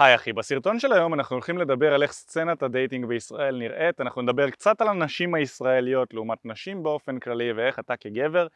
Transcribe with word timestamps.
היי 0.00 0.14
אחי, 0.14 0.32
בסרטון 0.32 0.78
של 0.78 0.92
היום 0.92 1.14
אנחנו 1.14 1.36
הולכים 1.36 1.58
לדבר 1.58 1.94
על 1.94 2.02
איך 2.02 2.12
סצנת 2.12 2.62
ה 2.62 2.68
dating 2.68 3.06
בישראל 3.06 3.58
נראית, 3.58 4.00
אנחנו 4.00 4.22
נדבר 4.22 4.50
קצת 4.50 4.80
על 4.80 4.88
הנשים 4.88 5.34
הישראליות 5.34 6.14
לעומת 6.14 6.38
נשים 6.44 6.82
באופן 6.82 7.18
כללי 7.18 7.52
ואיך 7.52 7.78
אתה 7.78 7.96
כגבר 7.96 8.46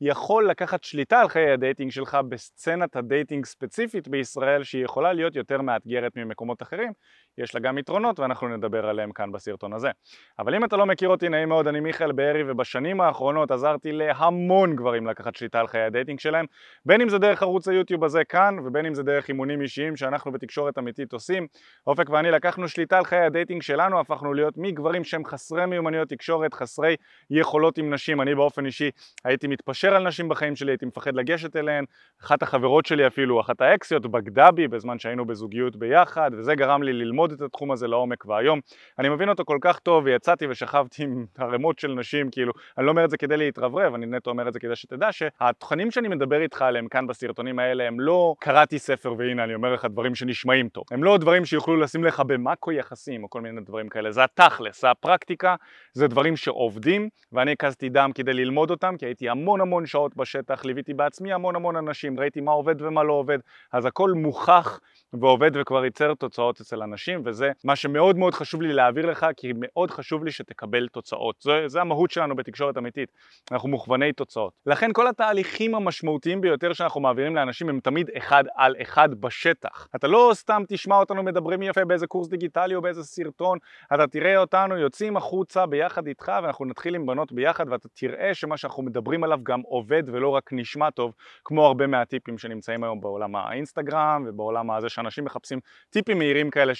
יכול 0.00 0.48
לקחת 0.50 0.84
שליטה 0.84 1.20
על 1.20 1.28
חיי 1.28 1.50
ה 1.50 1.56
dating 1.56 1.90
שלך 1.90 2.18
בסצנת 2.28 2.96
ה 2.96 3.03
dating 3.03 3.44
ספציפית 3.44 4.08
בישראל 4.08 4.64
שהיא 4.64 4.84
יכולה 4.84 5.12
להיות 5.12 5.36
יותר 5.36 5.62
מאתגרת 5.62 6.12
ממקומות 6.16 6.62
אחרים, 6.62 6.92
יש 7.38 7.54
לה 7.54 7.60
גם 7.60 7.78
יתרונות 7.78 8.20
ואנחנו 8.20 8.48
נדבר 8.48 8.86
עליהם 8.86 9.12
כאן 9.12 9.32
בסרטון 9.32 9.72
הזה. 9.72 9.90
אבל 10.38 10.54
אם 10.54 10.64
אתה 10.64 10.76
לא 10.76 10.86
מכיר 10.86 11.08
אותי 11.08 11.28
נעים 11.28 11.48
מאוד, 11.48 11.66
אני 11.66 11.80
מיכאל 11.80 12.12
בארי 12.12 12.42
ובשנים 12.46 13.00
האחרונות 13.00 13.50
עזרתי 13.50 13.92
להמון 13.92 14.76
גברים 14.76 15.06
לקחת 15.06 15.36
שליטה 15.36 15.60
על 15.60 15.66
חיי 15.66 15.82
ה 15.82 15.87
dating 15.87 16.20
שלהם, 16.20 16.46
בין 16.86 17.00
אם 17.00 17.08
זה 17.08 17.18
דרך 17.18 17.42
ערוץ 17.42 17.68
היוטיוב 17.68 18.04
הזה 18.04 18.24
כאן 18.24 18.56
ובין 18.64 18.86
אם 18.86 18.94
זה 18.94 19.02
דרך 19.02 19.28
אימונים 19.28 19.60
אישיים 19.60 19.96
שאנחנו 19.96 20.32
בתקשורת 20.32 20.78
אמיתית 20.78 21.12
עושים. 21.12 21.46
אופק 21.86 22.10
ואני 22.10 22.30
לקחנו 22.30 22.68
שליטה 22.68 22.98
על 22.98 23.04
חיי 23.04 23.20
ה 23.20 23.26
dating 23.26 23.62
שלנו, 23.62 24.00
הפכנו 24.00 24.34
להיות 24.34 24.54
מגברים 24.56 25.04
שהם 25.04 25.24
חסרי 25.24 25.66
מיומנויות 25.66 26.08
תקשורת, 26.08 26.54
חסרי 26.54 26.96
יכולות 27.30 27.78
עם 27.78 27.94
נשים. 27.94 28.20
אני 28.20 28.34
באופן 28.34 28.66
אישי 28.66 28.90
הייתי 29.24 29.46
מתפשר 29.46 29.94
על 29.94 30.06
נשים 30.06 30.28
בחיים 30.28 30.56
שלי, 30.56 30.72
הייתי 30.72 30.86
מפחד 30.86 31.14
לגשת 31.14 31.56
אליהן. 31.56 31.84
אחת 32.22 32.42
החברות 32.42 32.86
שלי 32.86 33.06
אפילו, 33.06 33.40
אחת 33.40 33.60
האקסיות, 33.60 34.06
בגדה 34.06 34.50
בי 34.50 34.68
בזמן 34.68 34.98
שהיינו 34.98 35.24
בזוגיות 35.24 35.76
ביחד, 35.76 36.30
וזה 36.38 36.54
גרם 36.54 36.82
לי 36.82 36.92
ללמוד 36.92 37.23
את 37.32 37.40
התחום 37.40 37.72
הזה 37.72 37.88
לעומק, 37.88 38.24
והיום 38.26 38.60
אני 38.98 39.08
מבין 39.08 39.28
אותו 39.28 39.44
כל 39.44 39.58
כך 39.60 39.78
טוב, 39.78 40.04
ויצאתי 40.04 40.46
ושכבתי 40.46 41.02
עם 41.02 41.26
ערימות 41.38 41.78
של 41.78 41.94
נשים, 41.94 42.30
כאילו, 42.30 42.52
אני 42.78 42.86
לא 42.86 42.90
אומר 42.90 43.04
את 43.04 43.10
זה 43.10 43.16
כדי 43.16 43.36
להתרברב, 43.36 43.94
אני 43.94 44.06
נטו 44.06 44.30
אומר 44.30 44.48
את 44.48 44.52
זה 44.52 44.60
כדי 44.60 44.76
שתדע 44.76 45.12
שהתכנים 45.12 45.90
שאני 45.90 46.08
מדבר 46.08 46.42
איתך 46.42 46.62
עליהם 46.62 46.88
כאן 46.88 47.06
בסרטונים 47.06 47.58
האלה 47.58 47.84
הם 47.84 48.00
לא 48.00 48.34
קראתי 48.40 48.78
ספר 48.78 49.14
והנה 49.18 49.44
אני 49.44 49.54
אומר 49.54 49.72
לך 49.74 49.84
דברים 49.84 50.14
שנשמעים 50.14 50.68
טוב. 50.68 50.84
הם 50.90 51.04
לא 51.04 51.16
דברים 51.16 51.44
שיוכלו 51.44 51.76
לשים 51.76 52.04
לך 52.04 52.20
במאקו 52.20 52.72
יחסים 52.72 53.24
או 53.24 53.30
כל 53.30 53.40
מיני 53.40 53.60
דברים 53.60 53.88
כאלה, 53.88 54.10
זה 54.10 54.24
התכלס, 54.24 54.80
זה 54.80 54.90
הפרקטיקה, 54.90 55.54
זה 55.92 56.08
דברים 56.08 56.36
שעובדים 56.36 57.08
ואני 57.32 57.52
הקזתי 57.52 57.88
דם 57.88 58.10
כדי 58.14 58.32
ללמוד 58.32 58.70
אותם 58.70 58.94
כי 58.98 59.06
הייתי 59.06 59.28
המון 59.28 59.60
המון 59.60 59.86
שעות 59.86 60.16
בשטח, 60.16 60.64
ליוויתי 60.64 60.94
בעצמי 60.94 61.32
המון 61.32 61.56
המון 61.56 61.76
אנשים, 61.76 62.20
ראיתי 62.20 62.40
מה 62.40 62.52
עובד 62.52 62.82
ומה 62.82 63.02
לא 63.02 63.12
עובד, 63.12 63.38
אז 63.72 63.86
הכל 63.86 64.12
מוכח 64.12 64.80
ועובד 65.12 65.50
וכבר 65.54 65.84
ייצר 65.84 66.14
תוצאות 66.14 66.60
אצל 66.60 66.82
אנשים 66.82 67.13
וזה 67.24 67.50
מה 67.64 67.76
שמאוד 67.76 68.18
מאוד 68.18 68.34
חשוב 68.34 68.62
לי 68.62 68.72
להעביר 68.72 69.06
לך 69.06 69.26
כי 69.36 69.52
מאוד 69.56 69.90
חשוב 69.90 70.24
לי 70.24 70.32
שתקבל 70.32 70.88
תוצאות, 70.88 71.36
זה, 71.40 71.62
זה 71.66 71.80
המהות 71.80 72.10
שלנו 72.10 72.36
בתקשורת 72.36 72.78
אמיתית, 72.78 73.12
אנחנו 73.52 73.68
מוכווני 73.68 74.12
תוצאות. 74.12 74.52
לכן 74.66 74.90
כל 74.92 75.08
התהליכים 75.08 75.74
המשמעותיים 75.74 76.40
ביותר 76.40 76.72
שאנחנו 76.72 77.00
מעבירים 77.00 77.36
לאנשים 77.36 77.68
הם 77.68 77.80
תמיד 77.80 78.10
אחד 78.16 78.44
על 78.56 78.74
אחד 78.82 79.14
בשטח. 79.14 79.88
אתה 79.96 80.06
לא 80.06 80.30
סתם 80.34 80.62
תשמע 80.68 80.96
אותנו 80.96 81.22
מדברים 81.22 81.62
יפה 81.62 81.84
באיזה 81.84 82.06
קורס 82.06 82.28
דיגיטלי 82.28 82.74
או 82.74 82.82
באיזה 82.82 83.04
סרטון, 83.04 83.58
אתה 83.94 84.06
תראה 84.06 84.36
אותנו 84.36 84.76
יוצאים 84.78 85.16
החוצה 85.16 85.66
ביחד 85.66 86.06
איתך 86.06 86.32
ואנחנו 86.42 86.64
נתחיל 86.64 86.94
עם 86.94 87.06
בנות 87.06 87.32
ביחד 87.32 87.68
ואתה 87.68 87.88
תראה 87.94 88.34
שמה 88.34 88.56
שאנחנו 88.56 88.82
מדברים 88.82 89.24
עליו 89.24 89.38
גם 89.42 89.60
עובד 89.60 90.02
ולא 90.06 90.28
רק 90.28 90.50
נשמע 90.52 90.90
טוב 90.90 91.14
כמו 91.44 91.66
הרבה 91.66 91.86
מהטיפים 91.86 92.38
שנמצאים 92.38 92.84
היום 92.84 93.00
בעולם 93.00 93.36
האינסטגרם 93.36 94.24
ובעולם 94.26 94.70
הזה 94.70 94.88
שאנשים 94.88 95.24
מחפשים 95.24 95.60
טיפים 95.90 96.18
מהירים 96.18 96.50
כאלה 96.50 96.74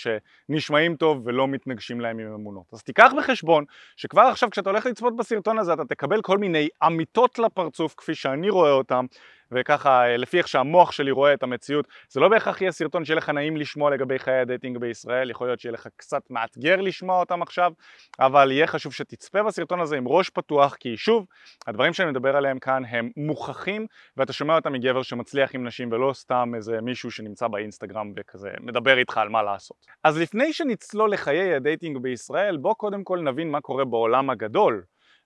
שנשמעים 0.47 0.97
טוב 0.97 1.23
ולא 1.25 1.49
מתנגשים 1.49 2.01
להם 2.01 2.19
עם 2.19 2.35
אמונות. 2.35 2.65
אז 2.73 2.83
תיקח 2.83 3.13
בחשבון 3.19 3.65
שכבר 3.97 4.23
עכשיו 4.23 4.51
כשאתה 4.51 4.71
הולך 4.71 4.87
לצפות 4.87 5.17
בסרטון 5.17 5.59
הזה 5.59 5.73
אתה 5.73 5.85
תקבל 5.85 6.23
כל 6.23 6.39
מיני 6.39 6.69
אמיתות 6.87 7.39
לפרצוף 7.39 7.95
כפי 7.97 8.15
שאני 8.15 8.51
רואה 8.51 8.73
אותם 8.73 9.07
וככה 9.55 10.07
אה, 10.07 10.17
לפי 10.17 10.39
איך 10.39 10.49
שהמוח 10.49 10.93
שלי 10.93 11.11
רואה 11.11 11.35
את 11.35 11.43
המציאות 11.43 11.89
זה 12.09 12.21
לא 12.21 12.29
בהכרח 12.29 12.61
יהיה 12.61 12.73
סרטון 12.73 13.05
שיהיה 13.05 13.17
לך 13.17 13.29
נעים 13.29 13.57
לשמוע 13.57 13.91
לגבי 13.91 14.19
חיי 14.19 14.39
ה 14.39 14.45
dating 14.45 14.79
בישראל 14.79 15.31
יכול 15.31 15.47
להיות 15.47 15.61
שיהיה 15.61 15.73
לך 15.73 15.89
קצת 15.97 16.23
מאתגר 16.31 16.81
לשמוע 16.81 17.21
אותם 17.21 17.43
עכשיו 17.43 17.73
אבל 18.21 18.53
יהיה 18.53 18.67
חשוב 18.67 18.93
שתצפה 18.93 19.43
בסרטון 19.43 19.81
הזה 19.81 19.97
עם 19.97 20.09
ראש 20.09 20.31
פתוח 20.31 20.77
כי 20.81 20.97
שוב 20.97 21.27
הדברים 21.67 21.93
שאני 21.93 22.11
מדבר 22.11 22.37
עליהם 22.37 22.59
כאן 22.59 22.83
הם 22.89 23.11
מוכחים 23.17 23.87
ואתה 24.17 24.33
שומע 24.33 24.57
אותם 24.57 24.73
מגבר 24.73 25.03
שמצליח 25.03 25.55
עם 25.55 25.67
נשים 25.67 25.93
ולא 25.93 26.13
סתם 26.13 26.53
איזה 26.57 26.81
מישהו 26.81 27.11
שנמצא 27.11 27.49
באינסטגרם 27.49 28.13
וכזה 28.17 28.51
מדבר 28.61 28.99
איתך 28.99 29.19
על 29.19 29.29
מה 29.29 29.43
לעשות 29.43 29.87
אז 30.05 30.19
לפני 30.19 30.53
שנצלול 30.53 31.13
לחיי 31.13 31.55
ה 31.55 31.61
dating 31.61 31.99
בישראל 31.99 32.57
בוא 32.57 32.75
קודם 32.75 33.05
כל 33.05 33.19
נבין 33.21 33.51
מה 33.51 33.61
קורה 33.61 33.85
בעולם 33.85 34.31
הגדול 34.31 34.83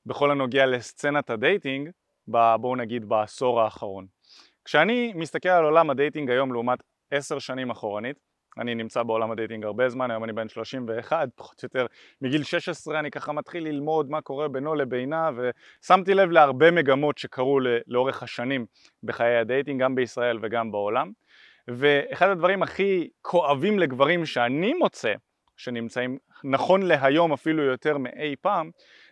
בכל 0.07 0.31
הנוגע 0.31 0.67
לסצנת 0.67 1.31
ה 1.31 1.39
dating 1.39 1.91
בואו 2.29 2.77
נגיד 2.77 3.05
בעשור 3.05 3.61
האחרון. 3.61 4.07
כשאני 4.69 5.13
מסתכל 5.17 5.49
על 5.49 5.65
עולם 5.65 5.91
ה 5.91 5.96
dating 5.96 6.31
היום 6.31 6.53
לעומת 6.53 6.79
עשר 7.11 7.39
שנים 7.39 7.71
אחורנית, 7.71 8.17
אני 8.59 8.75
נמצא 8.75 9.03
בעולם 9.03 9.31
ה 9.31 9.36
dating 9.36 9.65
הרבה 9.65 9.89
זמן, 9.89 10.11
היום 10.11 10.25
אני 10.25 10.33
בן 10.33 10.49
31, 10.49 11.29
פחות 11.35 11.63
או 11.63 11.67
יותר 11.67 11.87
מגיל 12.21 12.43
16 12.43 12.99
אני 12.99 13.11
ככה 13.11 13.33
מתחיל 13.33 13.65
ללמוד 13.65 14.11
מה 14.11 14.21
קורה 14.21 14.49
בינו 14.49 14.75
לבינה 14.75 15.31
ושמתי 15.37 16.15
לב 16.15 16.31
להרבה 16.31 16.71
מגמות 16.71 17.19
שקרו 17.19 17.61
לאורך 17.87 18.23
השנים 18.23 18.67
בחיי 19.03 19.37
ה 19.37 19.42
dating, 19.42 19.83
גם 19.83 19.95
בישראל 19.95 20.39
וגם 20.43 20.73
בעולם 20.73 21.13
ואחד 21.69 22.29
הדברים 22.29 22.63
הכי 22.63 23.09
כואבים 23.23 23.79
לגברים 23.79 24.27
שאני 24.27 24.75
מוצא 24.75 25.13
שנמצאים 25.57 26.19
נכון 26.45 26.83
להיום 26.83 27.33
אפילו 27.33 27.63
יותר 27.63 27.99
מאי 27.99 28.35
פעם 28.41 28.71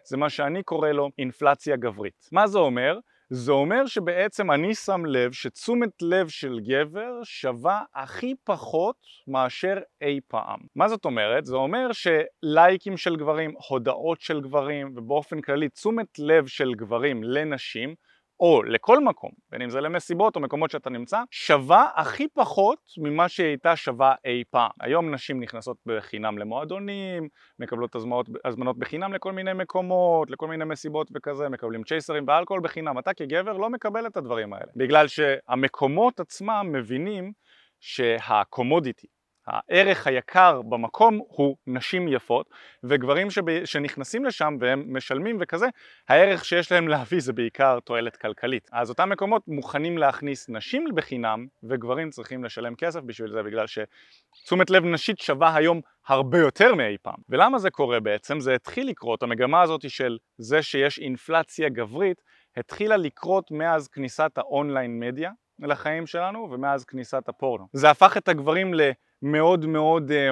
זה 0.09 0.17
מה 0.17 0.31
שאני 0.31 0.63
קורא 0.63 0.89
לו 0.89 1.11
אינפלציה 1.19 1.77
גברית. 1.77 2.29
מה 2.33 2.47
זה 2.47 2.59
אומר? 2.59 2.99
זה 3.31 3.53
אומר 3.53 3.87
שבעצם 3.87 4.51
אני 4.51 4.75
שם 4.75 5.05
לב 5.07 5.33
שתשומת 5.33 6.03
לב 6.03 6.29
של 6.29 6.61
גבר 6.61 7.21
שווה 7.23 7.83
הכי 7.95 8.35
פחות 8.45 8.97
מאשר 9.29 9.75
אי 10.01 10.21
פעם. 10.29 10.59
מה 10.77 10.89
זאת 10.89 11.05
אומרת? 11.05 11.47
זה 11.47 11.57
אומר 11.57 11.89
שלייקים 11.93 12.97
של 12.97 13.17
גברים, 13.17 13.55
הודעות 13.69 14.21
של 14.21 14.41
גברים 14.41 14.93
ובאופן 14.97 15.41
כללי 15.41 15.69
תשומת 15.69 16.19
לב 16.19 16.47
של 16.47 16.75
גברים 16.75 17.23
לנשים 17.25 17.95
או 18.41 18.63
לכל 18.63 19.05
מקום, 19.05 19.31
בין 19.51 19.63
אם 19.63 19.71
זה 19.71 19.81
למסיבות 19.81 20.37
או 20.37 20.41
מקומות 20.41 20.71
שאתה 20.71 20.91
נמצא, 20.91 21.23
שווה 21.31 21.89
הכי 21.95 22.29
פחות 22.29 22.79
ממה 22.99 23.29
שהיא 23.29 23.47
הייתה 23.47 23.77
שווה 23.77 24.15
אי 24.25 24.43
פעם. 24.51 24.71
היום 24.81 25.15
נשים 25.15 25.41
נכנסות 25.41 25.77
בחינם 25.87 26.39
למועדונים, 26.39 27.29
מקבלות 27.59 27.95
הזמנות, 27.95 28.27
הזמנות 28.45 28.79
בחינם 28.79 29.13
לכל 29.13 29.33
מיני 29.33 29.53
מקומות, 29.53 30.31
לכל 30.31 30.49
מיני 30.49 30.65
מסיבות 30.65 31.11
וכזה, 31.15 31.49
מקבלים 31.49 31.85
צ'ייסרים 31.85 32.25
ואלכוהול 32.29 32.63
בחינם. 32.63 32.99
אתה 32.99 33.15
כגבר 33.15 33.53
לא 33.53 33.71
מקבל 33.71 34.07
את 34.07 34.17
הדברים 34.17 34.53
האלה, 34.53 34.73
בגלל 34.77 35.07
שהמקומות 35.09 36.21
עצמם 36.21 36.71
מבינים 36.73 37.33
שהקומודיטי, 37.81 39.07
הערך 39.47 40.07
היקר 40.07 40.63
במקום 40.63 41.21
הוא 41.29 41.57
נשים 41.67 42.09
יפות 42.09 42.51
וגברים 42.85 43.31
שב... 43.31 43.65
שנכנסים 43.65 44.25
לשם 44.25 44.57
והם 44.61 44.85
משלמים 44.97 45.39
וכזה 45.41 45.67
הערך 46.09 46.45
שיש 46.45 46.73
להם 46.73 46.89
להביא 46.89 47.21
זה 47.21 47.33
בעיקר 47.33 47.79
תועלת 47.81 48.17
כלכלית. 48.17 48.69
אז 48.73 48.91
אותם 48.91 49.09
מקומות 49.09 49.43
מוכנים 49.49 49.99
להכניס 49.99 50.49
נשים 50.49 50.85
בחינם 50.95 51.47
וגברים 51.63 52.11
צריכים 52.11 52.45
לשלם 52.45 52.75
כסף 52.75 53.01
בשביל 53.01 53.31
זה 53.31 53.43
בגלל 53.43 53.67
שתשומת 53.67 54.71
לב 54.71 54.85
נשית 54.85 55.19
שווה 55.19 55.57
היום 55.57 55.81
הרבה 56.07 56.39
יותר 56.39 56.75
מאי 56.75 56.97
פעם. 57.03 57.19
ולמה 57.29 57.59
זה 57.59 57.71
קורה 57.71 58.01
בעצם? 58.01 58.41
זה 58.41 58.55
התחיל 58.55 58.89
לקרות 58.89 59.23
המגמה 59.23 59.63
הזאת 59.63 59.91
של 59.91 60.19
זה 60.39 60.63
שיש 60.63 60.99
אינפלציה 60.99 61.69
גברית 61.69 62.21
התחילה 62.57 62.97
לקרות 62.97 63.51
מאז 63.51 63.89
כניסת 63.89 64.33
ה 64.37 64.46
online 64.46 65.01
media 65.01 65.31
לחיים 65.59 66.07
שלנו 66.07 66.49
ומאז 66.51 66.85
כניסת 66.85 67.29
הפורנו. 67.29 67.67
זה 67.73 67.91
הפך 67.91 68.17
את 68.17 68.29
הגברים 68.29 68.75
ל... 68.75 68.81
מאוד 69.23 69.67
מאוד, 69.67 70.11
אה, 70.11 70.31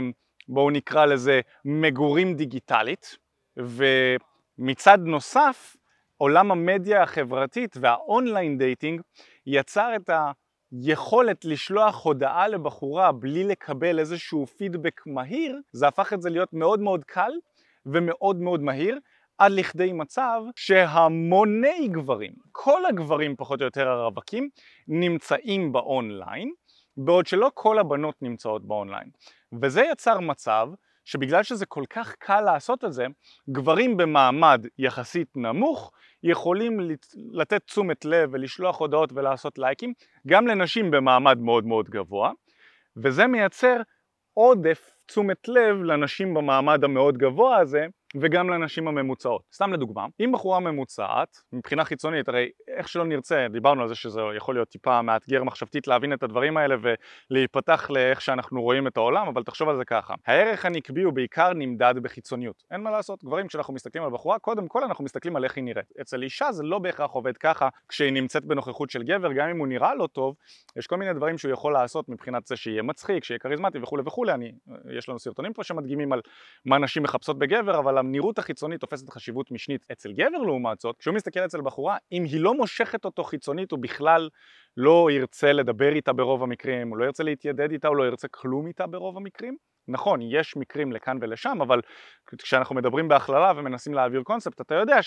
בואו 0.49 0.71
נקרא 0.71 1.05
לזה, 1.05 1.41
מגורים 1.65 2.35
דיגיטלית, 2.35 3.17
ומצד 3.57 4.99
נוסף, 5.01 5.77
עולם 6.17 6.51
המדיה 6.51 7.03
החברתית 7.03 7.77
וה 7.81 8.00
online 8.00 8.59
dating 8.59 9.01
יצר 9.47 9.97
את 9.97 10.11
היכולת 10.73 11.45
לשלוח 11.45 12.05
הודעה 12.05 12.49
לבחורה 12.49 13.13
בלי 13.13 13.45
לקבל 13.45 13.99
איזשהו 13.99 14.47
פידבק 14.47 15.01
מהיר, 15.07 15.61
זה 15.73 15.89
הפך 15.89 16.13
את 16.13 16.23
זה 16.23 16.31
להיות 16.31 16.53
מאוד 16.53 16.81
מאוד 16.81 17.05
קל 17.05 17.31
ומאוד 17.87 18.37
מאוד 18.41 18.63
מהיר, 18.63 18.99
עד 19.39 19.53
לכדי 19.53 19.93
מצב 19.93 20.43
שהמוני 20.57 21.89
גברים, 21.89 22.33
כל 22.53 22.87
הגברים 22.87 23.37
פחות 23.37 23.61
או 23.61 23.65
יותר 23.65 23.89
הרווקים, 23.89 24.49
נמצאים 24.89 25.73
באונליין 25.73 26.53
בעוד 26.97 27.27
שלא 27.27 27.51
כל 27.55 27.79
הבנות 27.79 28.15
נמצאות 28.23 28.65
באונליין. 28.67 29.09
וזה 29.63 29.83
יצר 29.93 30.21
מצב 30.21 30.69
שבגלל 31.05 31.43
שזה 31.43 31.67
כל 31.67 31.85
כך 31.91 32.15
קל 32.19 32.41
לעשות 32.41 32.85
את 32.85 32.93
זה, 32.93 33.07
גברים 33.51 33.97
במעמד 33.97 34.67
יחסית 34.79 35.37
נמוך 35.37 35.93
יכולים 36.23 36.81
לתת 37.33 37.65
תשומת 37.67 38.05
לב 38.05 38.31
ולשלוח 38.33 38.81
הודעות 38.81 39.13
ולעשות 39.13 39.59
לייקים 39.59 39.93
גם 40.27 40.47
לנשים 40.47 40.91
במעמד 40.91 41.39
מאוד 41.39 41.67
מאוד 41.67 41.89
גבוה, 41.89 42.33
וזה 42.97 43.27
מייצר 43.27 43.77
עודף 44.35 44.97
תשומת 45.07 45.49
לב 45.49 45.83
לנשים 45.83 46.35
במעמד 46.35 46.85
המאוד 46.85 47.19
גבוה 47.19 47.57
הזה 47.57 47.87
וגם 48.21 48.51
לנשים 48.51 48.89
הממוצעות. 48.89 49.43
סתם 49.53 49.73
לדוגמה, 49.73 50.07
אם 50.21 50.33
בחורה 50.33 50.61
ממוצעת, 50.61 51.37
מבחינה 51.53 51.85
חיצונית, 51.85 52.29
הרי 52.29 52.49
איך 52.69 52.89
שלא 52.89 53.05
נרצה, 53.05 53.47
דיברנו 53.53 53.83
על 53.83 53.89
זה 53.89 53.95
שזה 53.95 54.21
יכול 54.37 54.55
להיות 54.55 54.69
טיפה 54.69 55.03
מאתגר 55.03 55.45
מחשבתית 55.45 55.87
להבין 55.87 56.13
את 56.13 56.23
הדברים 56.23 56.57
האלה 56.57 56.75
ולהיפתח 57.31 57.91
לאיך 57.91 58.21
שאנחנו 58.21 58.63
רואים 58.63 58.87
את 58.87 58.97
העולם, 58.97 59.29
אבל 59.29 59.43
תחשוב 59.43 59.69
על 59.69 59.77
זה 59.77 59.85
ככה, 59.85 60.15
הערך 60.27 60.65
הנקבי 60.65 61.03
הוא 61.03 61.13
בעיקר 61.13 61.53
נמדד 61.53 61.95
בחיצוניות, 62.03 62.63
אין 62.71 62.81
מה 62.81 62.91
לעשות, 62.91 63.25
גברים 63.25 63.49
כשאנחנו 63.49 63.75
מסתכלים 63.75 64.05
על 64.05 64.11
בחורה, 64.11 64.39
קודם 64.39 64.69
כל 64.69 64.85
אנחנו 64.85 65.05
מסתכלים 65.05 65.37
על 65.37 65.45
איך 65.45 65.57
היא 65.57 65.65
נראית. 65.65 65.93
אצל 66.01 66.23
אישה 66.23 66.53
זה 66.53 66.63
לא 66.63 66.79
בהכרח 66.79 67.11
עובד 67.11 67.37
ככה 67.37 67.69
כשהיא 67.89 68.13
נמצאת 68.13 68.45
בנוכחות 68.45 68.91
של 68.91 69.03
גבר, 69.03 69.33
גם 69.33 69.49
אם 69.49 69.59
הוא 69.59 69.67
נראה 69.67 69.95
לא 69.95 70.07
טוב, 70.07 70.35
יש 70.77 70.87
כל 70.87 70.97
מיני 70.97 71.13
דברים 71.13 71.39
שהוא 71.39 71.53
יכול 71.53 71.73
לעשות 71.73 72.09
מבחינת 72.09 72.47
זה 72.47 72.57
שיהיה 72.57 72.83
מצחיק, 72.83 73.25
שיהיה 73.25 73.39
כריזמטי 73.39 73.79
וכולי 73.79 74.03
וכולי, 74.07 74.33
אני, 74.33 74.53
יש 74.99 75.09
לנו 75.09 75.19
סרטונים 75.19 75.53
פה 75.53 75.65
שמדגימים 75.65 76.13
על 76.13 76.21
מה 76.65 76.79
נשים 76.79 77.03
מחפשות 77.03 77.39
בגבר, 77.39 77.79
אבל 77.79 77.99
הנראות 78.05 78.39
החיצונית 78.39 78.81
תופסת 78.81 79.11
חשיבות 79.11 79.51
משנית 79.51 79.87
אצל 79.93 80.13
גבר 80.13 80.39
לעומת 80.39 80.81
זאת, 80.81 80.97
כשהוא 80.99 81.15
מסתכל 81.15 81.41
אצל 81.41 81.61
בחורה, 81.61 81.97
אם 82.13 82.25
היא 82.25 82.41
לא 82.41 82.55
מושכת 82.55 83.05
אותו 83.05 83.25
חיצונית 83.25 83.71
הוא 83.71 83.79
בכלל 83.79 84.29
לא 84.77 85.09
ירצה 85.11 85.53
לדבר 85.53 85.93
איתה 85.93 86.13
ברוב 86.13 86.43
המקרים, 86.43 86.89
הוא 86.89 86.97
לא 86.97 87.05
ירצה 87.05 87.23
להתיידד 87.23 87.71
איתה, 87.71 87.89
הוא 87.89 87.97
לא 87.97 88.05
ירצה 88.05 88.29
כלום 88.29 88.67
איתה 88.67 88.87
ברוב 88.87 89.17
המקרים. 89.17 89.57
נכון, 89.89 90.21
יש 90.23 90.57
מקרים 90.57 90.93
לכאן 90.93 91.19
ולשם, 91.21 91.59
אבל 91.63 91.81
כשאנחנו 92.39 92.75
מדברים 92.75 93.09
בהכללה 93.09 93.53
ומנסים 93.57 93.95
להעביר 93.95 94.23
קונספט, 94.23 94.61
אתה 94.61 94.75
יודע 94.75 95.03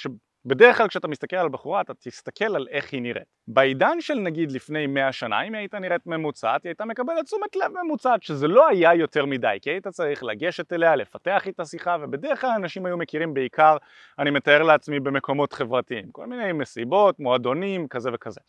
שבדרך 0.48 0.78
כלל 0.78 0.88
כשאתה 0.88 1.08
מסתכל 1.08 1.36
על 1.36 1.50
בחורה, 1.50 1.82
אתה 1.82 1.94
תסתכל 1.94 2.56
על 2.56 2.68
איך 2.72 2.94
היא 2.94 3.02
נראית. 3.02 3.28
בעידן 3.48 4.02
של 4.02 4.14
נגיד 4.14 4.52
לפני 4.52 4.88
100 4.88 5.12
שנה, 5.12 5.42
אם 5.42 5.54
היא 5.54 5.60
הייתה 5.60 5.80
נראית 5.80 6.08
ממוצעת, 6.08 6.64
היא 6.64 6.70
הייתה 6.70 6.86
מקבלת 6.86 7.26
תשומת 7.26 7.56
לב 7.56 7.72
ממוצעת, 7.84 8.24
שזה 8.24 8.48
לא 8.48 8.68
היה 8.68 8.94
יותר 8.94 9.26
מדי, 9.26 9.58
כי 9.62 9.70
היית 9.70 9.88
צריך 9.88 10.24
לגשת 10.24 10.74
אליה, 10.74 10.96
לפתח 10.96 11.48
איתה 11.48 11.66
שיחה, 11.66 11.98
ובדרך 12.02 12.42
כלל 12.42 12.50
אנשים 12.56 12.86
היו 12.86 12.98
מכירים 12.98 13.34
בעיקר, 13.34 13.78
אני 14.20 14.30
מתאר 14.30 14.64
לעצמי, 14.64 15.00
במקומות 15.00 15.54
חברתיים, 15.54 16.12
כל 16.12 16.26
מיני 16.26 16.52
מסיבות, 16.52 17.20
מועדונים, 17.20 17.88
כזה 17.88 18.10
וכזה. 18.14 18.42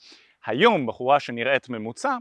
היום 0.47 0.87
בחורה 0.87 1.21
שנראית 1.21 1.69
ממוצע 1.69 2.17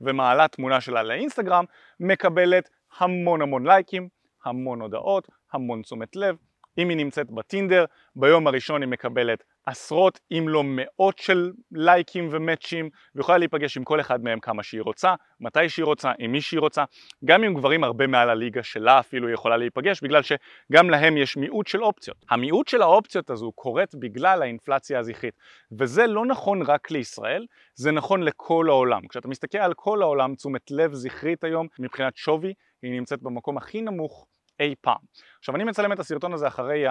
ומעלה 0.00 0.48
תמונה 0.48 0.80
שלה 0.80 1.02
לאינסטגרם, 1.02 1.64
מקבלת 2.00 2.68
המון 2.98 3.42
המון 3.42 3.66
לייקים, 3.66 4.08
המון 4.44 4.80
הודעות, 4.80 5.28
המון 5.52 5.82
תשומת 5.82 6.16
לב. 6.16 6.36
אם 6.78 6.88
היא 6.88 6.96
נמצאת 6.96 7.30
בטינדר, 7.30 7.84
ביום 8.16 8.46
הראשון 8.46 8.82
היא 8.82 8.88
מקבלת 8.88 9.44
עשרות 9.66 10.20
אם 10.32 10.44
לא 10.48 10.62
מאות 10.66 11.18
של 11.18 11.52
לייקים 11.72 12.28
ומאצ'ים 12.30 12.90
ויכולה 13.14 13.38
להיפגש 13.38 13.76
עם 13.76 13.84
כל 13.84 14.00
אחד 14.00 14.24
מהם 14.24 14.40
כמה 14.40 14.62
שהיא 14.62 14.82
רוצה, 14.82 15.14
מתי 15.40 15.68
שהיא 15.68 15.84
רוצה, 15.84 16.12
עם 16.18 16.32
מי 16.32 16.40
שהיא 16.40 16.60
רוצה, 16.60 16.84
גם 17.24 17.42
עם 17.42 17.54
גברים 17.54 17.84
הרבה 17.84 18.06
מעל 18.06 18.30
הליגה 18.30 18.62
שלה 18.62 19.00
אפילו 19.00 19.26
היא 19.26 19.34
יכולה 19.34 19.56
להיפגש 19.56 20.00
בגלל 20.02 20.22
שגם 20.22 20.90
להם 20.90 21.16
יש 21.16 21.36
מיעוט 21.36 21.66
של 21.66 21.84
אופציות. 21.84 22.16
המיעוט 22.30 22.68
של 22.68 22.82
האופציות 22.82 23.30
הזו 23.30 23.52
קורית 23.52 23.94
בגלל 23.94 24.42
האינפלציה 24.42 24.98
הזכרית 24.98 25.34
וזה 25.78 26.06
לא 26.06 26.26
נכון 26.26 26.62
רק 26.62 26.90
לישראל, 26.90 27.46
זה 27.74 27.90
נכון 27.92 28.22
לכל 28.22 28.66
העולם. 28.68 29.08
כשאתה 29.08 29.28
מסתכל 29.28 29.58
על 29.58 29.74
כל 29.74 30.02
העולם 30.02 30.34
תשומת 30.34 30.70
לב 30.70 30.94
זכרית 30.94 31.44
היום 31.44 31.66
מבחינת 31.78 32.16
שווי 32.16 32.54
היא 32.82 32.92
נמצאת 32.92 33.22
במקום 33.22 33.56
הכי 33.56 33.82
נמוך 33.82 34.26
אי 34.60 34.74
פעם. 34.80 34.96
עכשיו 35.38 35.56
אני 35.56 35.64
מצלם 35.64 35.92
את 35.92 35.98
הסרטון 35.98 36.32
הזה 36.32 36.48
אחרי 36.48 36.84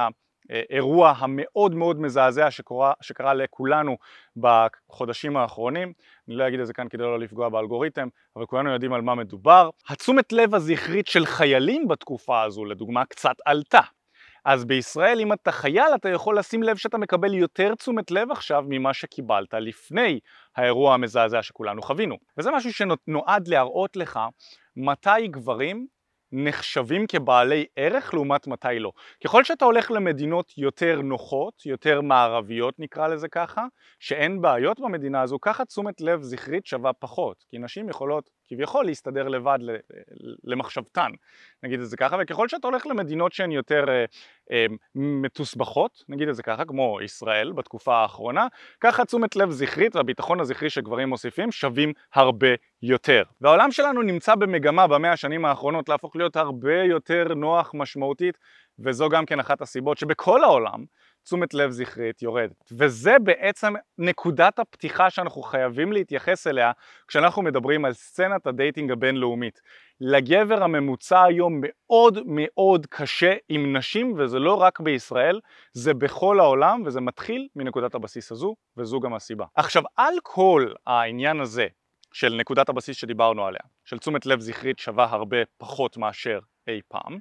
האירוע 0.49 1.13
המאוד 1.17 1.75
מאוד 1.75 1.99
מזעזע 1.99 2.51
שקורה, 2.51 2.93
שקרה 3.01 3.33
לכולנו 3.33 3.97
בחודשים 4.37 5.37
האחרונים, 5.37 5.93
אני 6.27 6.35
לא 6.35 6.47
אגיד 6.47 6.59
את 6.59 6.67
זה 6.67 6.73
כאן 6.73 6.89
כדי 6.89 7.03
לא 7.03 7.19
לפגוע 7.19 7.49
באלגוריתם, 7.49 8.07
אבל 8.35 8.45
כולנו 8.45 8.71
יודעים 8.71 8.93
על 8.93 9.01
מה 9.01 9.15
מדובר. 9.15 9.69
התשומת 9.89 10.33
לב 10.33 10.55
הזכרית 10.55 11.07
של 11.07 11.25
חיילים 11.25 11.87
בתקופה 11.87 12.43
הזו 12.43 12.65
לדוגמה 12.65 13.05
קצת 13.05 13.35
עלתה. 13.45 13.81
אז 14.45 14.65
בישראל 14.65 15.19
אם 15.19 15.33
אתה 15.33 15.51
חייל 15.51 15.95
אתה 15.95 16.09
יכול 16.09 16.39
לשים 16.39 16.63
לב 16.63 16.77
שאתה 16.77 16.97
מקבל 16.97 17.33
יותר 17.33 17.75
תשומת 17.75 18.11
לב 18.11 18.31
עכשיו 18.31 18.63
ממה 18.67 18.93
שקיבלת 18.93 19.53
לפני 19.53 20.19
האירוע 20.55 20.93
המזעזע 20.93 21.43
שכולנו 21.43 21.81
חווינו. 21.81 22.15
וזה 22.37 22.51
משהו 22.51 22.73
שנועד 22.73 23.47
להראות 23.47 23.95
לך 23.95 24.19
מתי 24.77 25.27
גברים 25.27 25.87
נחשבים 26.31 27.07
כבעלי 27.07 27.65
ערך 27.75 28.13
לעומת 28.13 28.47
מתי 28.47 28.79
לא. 28.79 28.91
ככל 29.23 29.43
שאתה 29.43 29.65
הולך 29.65 29.91
למדינות 29.91 30.53
יותר 30.57 31.01
נוחות, 31.01 31.65
יותר 31.65 32.01
מערביות 32.01 32.75
נקרא 32.79 33.07
לזה 33.07 33.27
ככה, 33.27 33.65
שאין 33.99 34.41
בעיות 34.41 34.79
במדינה 34.79 35.21
הזו, 35.21 35.37
ככה 35.41 35.65
תשומת 35.65 36.01
לב 36.01 36.21
זכרית 36.21 36.65
שווה 36.65 36.93
פחות, 36.93 37.45
כי 37.49 37.57
נשים 37.57 37.89
יכולות 37.89 38.29
כביכול 38.47 38.85
להסתדר 38.85 39.27
לבד 39.27 39.59
למחשבתן, 40.43 41.11
נגיד 41.63 41.79
את 41.79 41.89
זה 41.89 41.97
ככה, 41.97 42.17
וככל 42.21 42.47
שאתה 42.47 42.67
הולך 42.67 42.87
למדינות 42.87 43.33
שהן 43.33 43.51
יותר 43.51 43.85
אה, 43.89 44.05
אה, 44.51 44.65
מתוסבכות, 44.95 46.03
נגיד 46.09 46.29
את 46.29 46.35
זה 46.35 46.43
ככה, 46.43 46.65
כמו 46.65 46.99
ישראל 47.01 47.51
בתקופה 47.51 47.95
האחרונה, 47.95 48.47
ככה 48.81 49.05
תשומת 49.05 49.35
לב 49.35 49.49
זכרית 49.51 49.95
והביטחון 49.95 50.39
הזכרי 50.39 50.69
שגברים 50.69 51.09
מוסיפים 51.09 51.51
שווים 51.51 51.93
הרבה 52.13 52.47
יותר. 52.81 53.23
והעולם 53.41 53.71
שלנו 53.71 54.01
נמצא 54.01 54.35
במגמה 54.35 54.87
במאה 54.87 55.11
השנים 55.11 55.45
האחרונות 55.45 55.89
להפוך 55.89 56.15
להיות 56.15 56.35
הרבה 56.35 56.83
יותר 56.83 57.33
נוח 57.33 57.71
משמעותית, 57.73 58.37
וזו 58.79 59.09
גם 59.09 59.25
כן 59.25 59.39
אחת 59.39 59.61
הסיבות 59.61 59.97
שבכל 59.97 60.43
העולם 60.43 60.85
תשומת 61.27 61.53
לב 61.53 61.71
זכרית 61.71 62.21
יורדת. 62.21 62.71
וזה 62.71 63.19
בעצם 63.23 63.73
נקודת 63.97 64.59
הפתיחה 64.59 65.09
שאנחנו 65.09 65.41
חייבים 65.41 65.91
להתייחס 65.91 66.47
אליה 66.47 66.71
כשאנחנו 67.07 67.41
מדברים 67.41 67.85
על 67.85 67.93
סצנת 67.93 68.47
ה 68.47 68.54
dating 68.54 68.91
הבינלאומית. 68.91 69.61
לגבר 70.01 70.63
הממוצע 70.63 71.23
היום 71.23 71.61
מאוד 71.61 72.19
מאוד 72.25 72.85
קשה 72.89 73.33
עם 73.49 73.77
נשים 73.77 74.13
וזה 74.17 74.39
לא 74.39 74.53
רק 74.61 74.79
בישראל, 74.79 75.39
זה 75.73 75.93
בכל 75.93 76.39
העולם 76.39 76.83
וזה 76.85 77.01
מתחיל 77.01 77.47
מנקודת 77.55 77.95
הבסיס 77.95 78.31
הזו 78.31 78.55
וזו 78.77 78.99
גם 78.99 79.13
הסיבה. 79.13 79.45
עכשיו 79.55 79.83
על 79.95 80.13
כל 80.23 80.71
העניין 80.85 81.39
הזה 81.39 81.67
של 82.13 82.35
נקודת 82.35 82.69
הבסיס 82.69 82.97
שדיברנו 82.97 83.45
עליה, 83.45 83.61
של 83.85 83.99
תשומת 83.99 84.25
לב 84.25 84.39
זכרית 84.39 84.79
שווה 84.79 85.05
הרבה 85.11 85.37
פחות 85.57 85.97
מאשר 85.97 86.39
אי 86.67 86.81
פעם, 86.87 87.17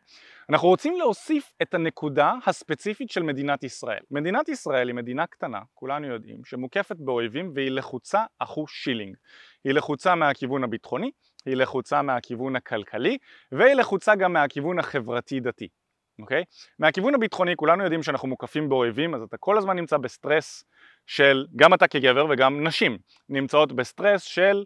אנחנו 0.50 0.69
רוצים 0.69 0.96
להוסיף 0.96 1.52
את 1.62 1.75
הנקודה 1.75 2.34
הספציפית 2.46 3.10
של 3.10 3.22
מדינת 3.22 3.64
ישראל. 3.64 4.02
מדינת 4.10 4.48
ישראל 4.48 4.88
היא 4.88 4.94
מדינה 4.94 5.26
קטנה, 5.26 5.60
כולנו 5.75 6.06
יודעים, 6.06 6.44
שמוקפת 6.44 6.96
באויבים 6.96 7.52
והיא 7.54 7.70
לחוצה 7.70 8.25
אחושילינג. 8.38 9.17
היא 9.64 9.72
לחוצה 9.72 10.14
מהכיוון 10.14 10.64
הביטחוני, 10.64 11.10
היא 11.46 11.56
לחוצה 11.56 12.02
מהכיוון 12.02 12.56
הכלכלי, 12.56 13.19
והיא 13.52 13.75
לחוצה 13.75 14.14
גם 14.14 14.32
מהכיוון 14.32 14.78
החברתי-דתי. 14.78 15.69
אוקיי? 16.19 16.44
מהכיוון 16.78 17.14
הביטחוני 17.14 17.56
כולנו 17.56 17.82
יודעים 17.82 18.02
שאנחנו 18.02 18.28
מוקפים 18.28 18.69
באויבים, 18.69 19.14
אז 19.14 19.22
אתה 19.22 19.37
כל 19.37 19.58
הזמן 19.58 19.76
נמצא 19.76 19.96
בסטרס 19.96 20.64
של, 21.06 21.46
גם 21.56 21.75
אתה 21.75 21.88
כגבר 21.88 22.26
וגם 22.31 22.66
נשים, 22.66 22.98
נמצאות 23.28 23.72
בסטרס 23.72 24.22
של 24.22 24.64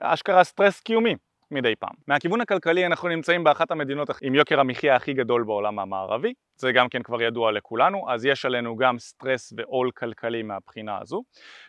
אשכרה 0.00 0.44
סטרס 0.44 0.80
קיומי. 0.80 1.14
מדי 1.50 1.76
פעם. 1.76 1.94
מהכיוון 2.08 2.40
הכלכלי 2.40 2.86
אנחנו 2.86 3.08
נמצאים 3.08 3.44
באחת 3.44 3.70
המדינות 3.70 4.08
עם 4.22 4.34
יוקר 4.34 4.60
המחיה 4.60 4.96
הכי 4.96 5.12
גדול 5.12 5.44
בעולם 5.44 5.78
המערבי, 5.78 6.32
זה 6.56 6.72
גם 6.72 6.88
כן 6.88 7.02
כבר 7.02 7.22
ידוע 7.22 7.52
לכולנו, 7.52 8.10
אז 8.10 8.24
יש 8.24 8.44
עלינו 8.44 8.76
גם 8.76 8.98
סטרס 8.98 9.52
ועול 9.56 9.90
כלכלי 9.90 10.42
מהבחינה 10.42 10.98
הזו. 11.02 11.22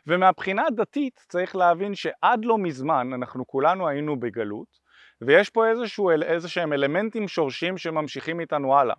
ומהבחינה 0.08 0.64
הדתית 0.68 1.20
צריך 1.30 1.56
להבין 1.56 1.96
שעד 1.96 2.46
לא 2.46 2.58
מזמן 2.58 3.14
אנחנו 3.14 3.48
כולנו 3.48 3.88
היינו 3.88 4.20
בגלות, 4.20 4.80
ויש 5.22 5.50
פה 5.50 5.68
איזשהו, 5.68 6.10
איזה 6.10 6.50
שהם 6.50 6.74
אלמנטים 6.74 7.28
שורשים 7.28 7.78
שממשיכים 7.78 8.40
איתנו 8.40 8.78
הלאה. 8.78 8.96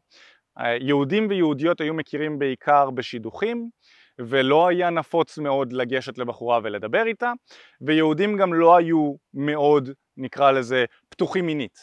יהודים 0.81 1.27
ויהודיות 1.29 1.81
היו 1.81 1.95
מכירים 1.95 2.39
בעיקר 2.39 2.91
בשידוכים, 2.91 3.69
ולא 4.19 4.69
היה 4.69 4.91
נפוץ 4.91 5.39
מאוד 5.39 5.73
לגשת 5.73 6.19
לבחורה 6.19 6.61
ולדבר 6.63 7.07
איתה, 7.07 7.33
ויהודים 7.81 8.37
גם 8.37 8.55
לא 8.55 8.77
היו 8.77 9.15
מאוד, 9.35 9.91
נקרא 10.21 10.51
לזה, 10.51 10.85
פתוחים 11.09 11.47
מינית, 11.47 11.79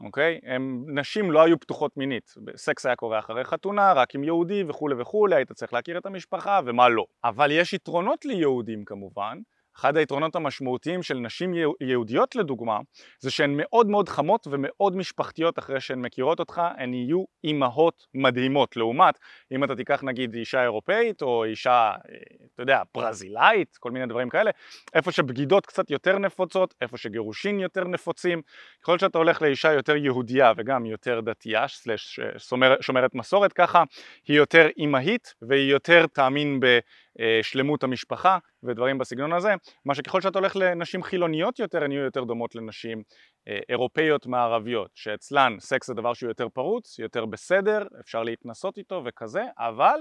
אוקיי? 0.00 0.40
הם, 0.42 0.84
נשים 0.98 1.30
לא 1.30 1.42
היו 1.42 1.60
פתוחות 1.60 1.96
מינית, 1.96 2.34
סקס 2.56 2.86
היה 2.86 2.96
קורה 2.96 3.18
אחרי 3.18 3.44
חתונה, 3.44 3.92
רק 3.92 4.14
עם 4.14 4.24
יהודי 4.24 4.64
וכולי 4.68 4.94
וכולי, 4.98 5.34
היית 5.34 5.52
צריך 5.52 5.72
להכיר 5.72 5.98
את 5.98 6.06
המשפחה 6.06 6.60
ומה 6.66 6.88
לא. 6.88 7.04
אבל 7.24 7.50
יש 7.50 7.72
יתרונות 7.72 8.24
ליהודים 8.24 8.84
כמובן, 8.84 9.38
אחד 9.76 9.96
היתרונות 9.96 10.36
המשמעותיים 10.36 11.02
של 11.02 11.14
נשים 11.14 11.54
יהודיות 11.80 12.36
לדוגמה 12.36 12.78
זה 13.18 13.30
שהן 13.30 13.54
מאוד 13.56 13.86
מאוד 13.86 14.08
חמות 14.08 14.46
ומאוד 14.50 14.96
משפחתיות 14.96 15.58
אחרי 15.58 15.80
שהן 15.80 16.00
מכירות 16.00 16.40
אותך, 16.40 16.60
הן 16.76 16.94
יהיו 16.94 17.24
אימהות 17.44 18.06
מדהימות. 18.14 18.76
לעומת 18.76 19.18
אם 19.52 19.64
אתה 19.64 19.76
תיקח 19.76 20.02
נגיד 20.04 20.34
אישה 20.34 20.62
אירופאית 20.62 21.22
או 21.22 21.44
אישה, 21.44 21.92
אתה 22.54 22.62
יודע, 22.62 22.82
ברזילאית, 22.94 23.76
כל 23.76 23.90
מיני 23.90 24.06
דברים 24.06 24.28
כאלה, 24.28 24.50
איפה 24.94 25.12
שבגידות 25.12 25.66
קצת 25.66 25.90
יותר 25.90 26.18
נפוצות, 26.18 26.74
איפה 26.80 26.96
שגירושין 26.96 27.60
יותר 27.60 27.84
נפוצים, 27.84 28.42
ככל 28.82 28.98
שאתה 28.98 29.18
הולך 29.18 29.42
לאישה 29.42 29.72
יותר 29.72 29.96
יהודייה 29.96 30.52
וגם 30.56 30.86
יותר 30.86 31.20
דתייה, 31.20 31.68
סלש 31.68 32.20
שומרת 32.80 33.14
מסורת 33.14 33.52
ככה, 33.52 33.82
היא 34.28 34.36
יותר 34.36 34.68
אימהית 34.78 35.34
והיא 35.42 35.70
יותר 35.70 36.06
תאמין 36.06 36.60
ב... 36.60 36.78
שלמות 37.42 37.82
המשפחה 37.82 38.38
ודברים 38.62 38.98
בסגנון 38.98 39.32
הזה, 39.32 39.54
מה 39.84 39.94
שככל 39.94 40.20
שאתה 40.20 40.38
הולך 40.38 40.56
לנשים 40.56 41.02
חילוניות 41.02 41.58
יותר 41.58 41.84
הן 41.84 41.92
יהיו 41.92 42.04
יותר 42.04 42.24
דומות 42.24 42.54
לנשים 42.54 43.02
אירופאיות 43.68 44.26
מערביות, 44.26 44.90
שאצלן 44.94 45.56
סקס 45.60 45.86
זה 45.86 45.94
דבר 45.94 46.14
שהוא 46.14 46.30
יותר 46.30 46.48
פרוץ, 46.48 46.98
יותר 46.98 47.24
בסדר, 47.24 47.86
אפשר 48.00 48.22
להתנסות 48.22 48.78
איתו 48.78 49.02
וכזה, 49.06 49.44
אבל 49.58 49.98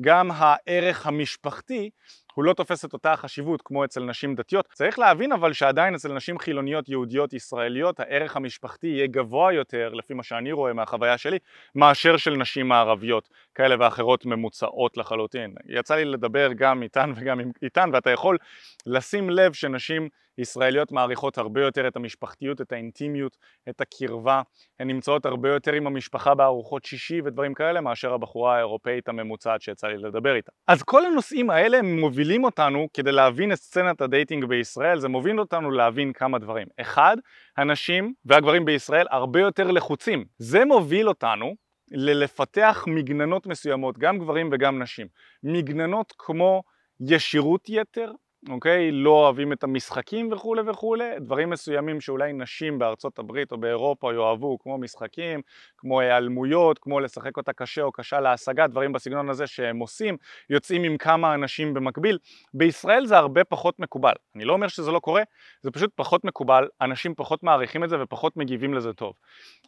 גם 0.00 0.30
הערך 0.34 1.06
המשפחתי 1.06 1.90
הוא 2.34 2.44
לא 2.44 2.52
תופס 2.52 2.84
את 2.84 2.92
אותה 2.92 3.12
החשיבות 3.12 3.62
כמו 3.64 3.84
אצל 3.84 4.04
נשים 4.04 4.34
דתיות. 4.34 4.68
צריך 4.72 4.98
להבין 4.98 5.32
אבל 5.32 5.52
שעדיין 5.52 5.94
אצל 5.94 6.12
נשים 6.12 6.38
חילוניות 6.38 6.88
יהודיות 6.88 7.32
ישראליות 7.32 8.00
הערך 8.00 8.36
המשפחתי 8.36 8.86
יהיה 8.86 9.06
גבוה 9.06 9.52
יותר, 9.52 9.92
לפי 9.94 10.14
מה 10.14 10.22
שאני 10.22 10.52
רואה 10.52 10.72
מהחוויה 10.72 11.18
שלי, 11.18 11.38
מאשר 11.74 12.16
של 12.16 12.36
נשים 12.36 12.68
מערביות 12.68 13.28
כאלה 13.54 13.76
ואחרות 13.78 14.26
ממוצעות 14.26 14.96
לחלוטין. 14.96 15.54
יצא 15.68 15.94
לי 15.94 16.04
לדבר 16.04 16.52
גם 16.52 16.82
איתן 16.82 17.12
וגם 17.16 17.40
איתן 17.62 17.90
ואתה 17.92 18.10
יכול 18.10 18.38
לשים 18.86 19.30
לב 19.30 19.52
שנשים 19.52 20.08
ישראליות 20.38 20.92
מעריכות 20.92 21.38
הרבה 21.38 21.60
יותר 21.60 21.88
את 21.88 21.96
המשפחתיות, 21.96 22.60
את 22.60 22.72
האינטימיות, 22.72 23.36
את 23.68 23.80
הקרבה, 23.80 24.42
הן 24.80 24.88
נמצאות 24.88 25.26
הרבה 25.26 25.48
יותר 25.48 25.72
עם 25.72 25.86
המשפחה 25.86 26.34
בארוחות 26.34 26.84
שישי 26.84 27.20
ודברים 27.24 27.54
כאלה 27.54 27.80
מאשר 27.80 28.14
הבחורה 28.14 28.56
האירופאית 28.56 29.08
הממוצעת 29.08 29.62
שיצא 29.62 29.86
לי 29.86 29.96
לדבר 29.96 30.36
איתה. 30.36 30.52
אז 30.66 30.82
כל 30.82 31.06
הנושאים 31.06 31.50
האלה 31.50 31.82
מובילים 31.82 32.44
אותנו 32.44 32.88
כדי 32.94 33.12
להבין 33.12 33.52
את 33.52 33.58
סצנת 33.58 34.00
ה 34.00 34.06
dating 34.06 34.44
בישראל, 34.44 34.98
זה 34.98 35.08
מוביל 35.08 35.40
אותנו 35.40 35.70
להבין 35.70 36.12
כמה 36.12 36.38
דברים. 36.38 36.66
אחד, 36.80 37.16
הנשים 37.56 38.14
והגברים 38.24 38.64
בישראל 38.64 39.06
הרבה 39.10 39.40
יותר 39.40 39.70
לחוצים. 39.70 40.24
זה 40.38 40.64
מוביל 40.64 41.08
אותנו 41.08 41.54
ללפתח 41.90 42.84
מגננות 42.86 43.46
מסוימות, 43.46 43.98
גם 43.98 44.18
גברים 44.18 44.48
וגם 44.52 44.82
נשים. 44.82 45.06
מגננות 45.42 46.12
כמו 46.18 46.62
ישירות 47.00 47.68
יתר, 47.68 48.10
אוקיי? 48.50 48.92
לא 48.92 49.10
אוהבים 49.10 49.52
את 49.52 49.64
המשחקים 49.64 50.32
וכולי 50.32 50.62
וכולי, 50.66 51.04
דברים 51.20 51.50
מסוימים 51.50 52.00
שאולי 52.00 52.32
נשים 52.32 52.78
בארצות 52.78 53.18
הברית 53.18 53.52
או 53.52 53.58
באירופה 53.58 54.14
יאהבו, 54.14 54.58
כמו 54.58 54.78
משחקים, 54.78 55.40
כמו 55.78 56.00
היעלמויות, 56.00 56.78
כמו 56.78 57.00
לשחק 57.00 57.36
אותה 57.36 57.52
קשה 57.52 57.82
או 57.82 57.92
קשה 57.92 58.20
להשגה, 58.20 58.66
דברים 58.66 58.92
בסגנון 58.92 59.30
הזה 59.30 59.46
שהם 59.46 59.78
עושים, 59.78 60.16
יוצאים 60.50 60.84
עם 60.84 60.96
כמה 60.96 61.34
אנשים 61.34 61.74
במקביל. 61.74 62.18
בישראל 62.54 63.06
זה 63.06 63.16
הרבה 63.16 63.44
פחות 63.44 63.78
מקובל. 63.78 64.14
אני 64.36 64.44
לא 64.44 64.52
אומר 64.52 64.68
שזה 64.68 64.90
לא 64.90 64.98
קורה, 64.98 65.22
זה 65.62 65.70
פשוט 65.70 65.90
פחות 65.94 66.24
מקובל, 66.24 66.68
אנשים 66.80 67.14
פחות 67.14 67.42
מעריכים 67.42 67.84
את 67.84 67.88
זה 67.88 68.02
ופחות 68.02 68.36
מגיבים 68.36 68.74
לזה 68.74 68.92
טוב. 68.92 69.12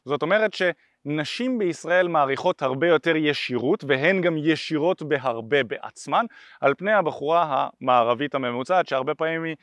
זאת 0.04 0.22
אומרת 0.22 0.54
ש... 0.54 0.62
נשים 1.06 1.58
בישראל 1.58 2.08
מעריכות 2.08 2.62
הרבה 2.62 2.88
יותר 2.88 3.16
ישירות 3.16 3.84
והן 3.84 4.20
גם 4.20 4.36
ישירות 4.36 5.02
בהרבה 5.02 5.64
בעצמן 5.64 6.24
על 6.60 6.74
פני 6.74 6.92
הבחורה 6.92 7.68
המערבית 7.80 8.34
הממוצעת 8.34 8.88
שהרבה 8.88 9.14
פעמים 9.14 9.44
היא 9.44 9.56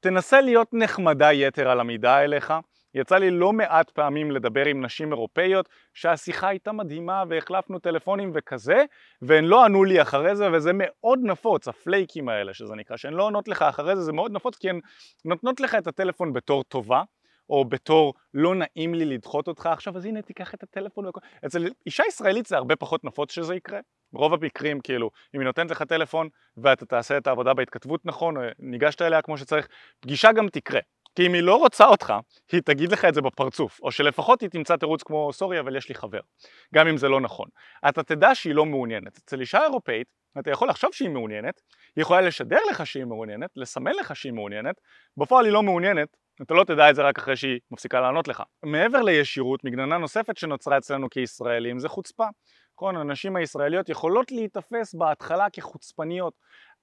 תנסה 0.00 0.40
להיות 0.40 0.68
נחמדה 0.72 1.32
יתר 1.32 1.68
על 1.68 1.80
המידה 1.80 2.24
אליך. 2.24 2.54
יצא 2.94 3.16
לי 3.16 3.30
לא 3.30 3.52
מעט 3.52 3.90
פעמים 3.90 4.30
לדבר 4.30 4.66
עם 4.66 4.84
נשים 4.84 5.12
אירופאיות 5.12 5.68
שהשיחה 5.94 6.48
הייתה 6.48 6.72
מדהימה 6.72 7.24
והחלפנו 7.28 7.78
טלפונים 7.78 8.30
וכזה 8.34 8.84
והן 9.22 9.44
לא 9.44 9.64
ענו 9.64 9.84
לי 9.84 10.02
אחרי 10.02 10.36
זה 10.36 10.52
וזה 10.52 10.70
מאוד 10.74 11.18
נפוץ, 11.22 11.68
הפלייקים 11.68 12.28
האלה 12.28 12.54
שזה 12.54 12.74
נקרא, 12.74 12.96
שהן 12.96 13.12
לא 13.12 13.22
עונות 13.22 13.48
לך 13.48 13.62
אחרי 13.62 13.96
זה, 13.96 14.02
זה 14.02 14.12
מאוד 14.12 14.32
נפוץ 14.32 14.58
כי 14.58 14.70
הן 14.70 14.80
נותנות 15.24 15.60
לך 15.60 15.74
את 15.74 15.86
הטלפון 15.86 16.32
בתור 16.32 16.64
טובה 16.64 17.02
או 17.50 17.64
בתור 17.64 18.14
לא 18.34 18.54
נעים 18.54 18.94
לי 18.94 19.04
לדחות 19.04 19.48
אותך 19.48 19.66
עכשיו 19.66 19.96
אז 19.96 20.04
הנה 20.04 20.22
תיקח 20.22 20.54
את 20.54 20.62
הטלפון 20.62 21.06
וכל... 21.06 21.20
אצל 21.46 21.68
אישה 21.86 22.02
ישראלית 22.08 22.46
זה 22.46 22.56
הרבה 22.56 22.76
פחות 22.76 23.04
נפוץ 23.04 23.32
שזה 23.32 23.54
יקרה 23.54 23.80
ברוב 24.12 24.34
המקרים 24.34 24.80
כאילו 24.80 25.10
אם 25.34 25.40
היא 25.40 25.46
נותנת 25.46 25.70
לך 25.70 25.82
טלפון 25.82 26.28
ואתה 26.56 26.86
תעשה 26.86 27.16
את 27.16 27.26
העבודה 27.26 27.54
בהתכתבות 27.54 28.06
נכון 28.06 28.36
או 28.36 28.42
ניגשת 28.58 29.02
אליה 29.02 29.22
כמו 29.22 29.38
שצריך 29.38 29.68
פגישה 30.00 30.32
גם 30.32 30.48
תקרה 30.48 30.80
כי 31.14 31.26
אם 31.26 31.32
היא 31.32 31.42
לא 31.42 31.56
רוצה 31.56 31.86
אותך, 31.86 32.14
היא 32.52 32.60
תגיד 32.60 32.92
לך 32.92 33.04
את 33.04 33.14
זה 33.14 33.20
בפרצוף, 33.20 33.80
או 33.82 33.92
שלפחות 33.92 34.40
היא 34.40 34.50
תמצא 34.50 34.76
תירוץ 34.76 35.02
כמו 35.02 35.32
סורי 35.32 35.60
אבל 35.60 35.76
יש 35.76 35.88
לי 35.88 35.94
חבר, 35.94 36.20
גם 36.74 36.88
אם 36.88 36.96
זה 36.96 37.08
לא 37.08 37.20
נכון. 37.20 37.48
אתה 37.88 38.02
תדע 38.02 38.34
שהיא 38.34 38.54
לא 38.54 38.66
מעוניינת. 38.66 39.18
אצל 39.18 39.40
אישה 39.40 39.62
אירופאית, 39.62 40.06
אתה 40.38 40.50
יכול 40.50 40.68
לחשוב 40.68 40.90
שהיא 40.92 41.08
מעוניינת, 41.08 41.60
היא 41.96 42.02
יכולה 42.02 42.20
לשדר 42.20 42.58
לך 42.70 42.86
שהיא 42.86 43.04
מעוניינת, 43.04 43.50
לסמן 43.56 43.92
לך 43.92 44.16
שהיא 44.16 44.32
מעוניינת, 44.32 44.80
בפועל 45.16 45.44
היא 45.44 45.52
לא 45.52 45.62
מעוניינת, 45.62 46.16
אתה 46.42 46.54
לא 46.54 46.64
תדע 46.64 46.90
את 46.90 46.94
זה 46.94 47.02
רק 47.02 47.18
אחרי 47.18 47.36
שהיא 47.36 47.60
מפסיקה 47.70 48.00
לענות 48.00 48.28
לך. 48.28 48.42
מעבר 48.62 49.02
לישירות, 49.02 49.64
מגננה 49.64 49.98
נוספת 49.98 50.36
שנוצרה 50.36 50.78
אצלנו 50.78 51.10
כישראלים 51.10 51.78
זה 51.78 51.88
חוצפה. 51.88 52.26
נכון, 52.76 52.96
הנשים 52.96 53.36
הישראליות 53.36 53.88
יכולות 53.88 54.32
להיתפס 54.32 54.94
בהתחלה 54.94 55.46
כחוצפניות, 55.52 56.34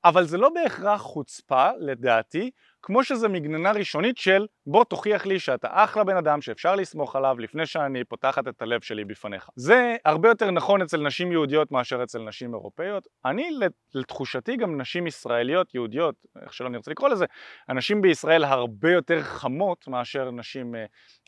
אבל 0.06 0.24
זה 0.26 0.38
לא 0.38 0.50
בהכרח 0.50 1.02
חוצפה, 1.02 1.70
לדעתי, 1.80 2.52
כמו 2.82 3.04
שזה 3.04 3.28
מגננה 3.28 3.72
ראשונית 3.72 4.18
של 4.18 4.48
בוא 4.68 4.84
תוכיח 4.84 5.26
לי 5.26 5.40
שאתה 5.40 5.68
אחלה 5.72 6.04
בן 6.04 6.18
אדם 6.18 6.42
שאפשר 6.42 6.76
לסמוך 6.76 7.16
עליו 7.16 7.40
לפני 7.40 7.66
שאני 7.66 8.04
פותחת 8.04 8.48
את 8.48 8.62
הלב 8.62 8.82
שלי 8.82 9.06
בפניך. 9.06 9.50
זה 9.56 9.96
הרבה 10.06 10.30
יותר 10.30 10.52
נכון 10.52 10.82
אצל 10.82 11.02
נשים 11.02 11.32
יהודיות 11.32 11.72
מאשר 11.72 12.04
אצל 12.04 12.20
נשים 12.20 12.54
אירופאיות. 12.54 13.08
אני 13.26 13.50
לתחושתי 13.94 14.58
גם 14.58 14.82
נשים 14.82 15.08
ישראליות 15.08 15.76
יהודיות, 15.76 16.16
איך 16.42 16.54
שלא 16.54 16.70
נרצה 16.70 16.92
לקרוא 16.92 17.10
לזה, 17.10 17.26
הנשים 17.68 18.02
בישראל 18.02 18.44
הרבה 18.44 18.92
יותר 18.92 19.22
חמות 19.22 19.88
מאשר 19.88 20.32
נשים 20.32 20.76
אה, 20.76 20.86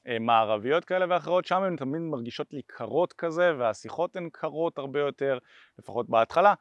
אה, 0.07 0.19
מערביות 0.19 0.85
כאלה 0.85 1.05
ואחרות, 1.09 1.45
שם 1.45 1.63
הן 1.63 1.75
תמיד 1.75 2.01
מרגישות 2.01 2.47
לי 2.53 2.61
קרות 2.67 3.13
כזה 3.13 3.53
והשיחות 3.57 4.15
הן 4.15 4.29
קרות 4.31 4.77
הרבה 4.77 4.99
יותר, 4.99 5.37
לפחות 5.79 6.09
בהתחלה. 6.09 6.53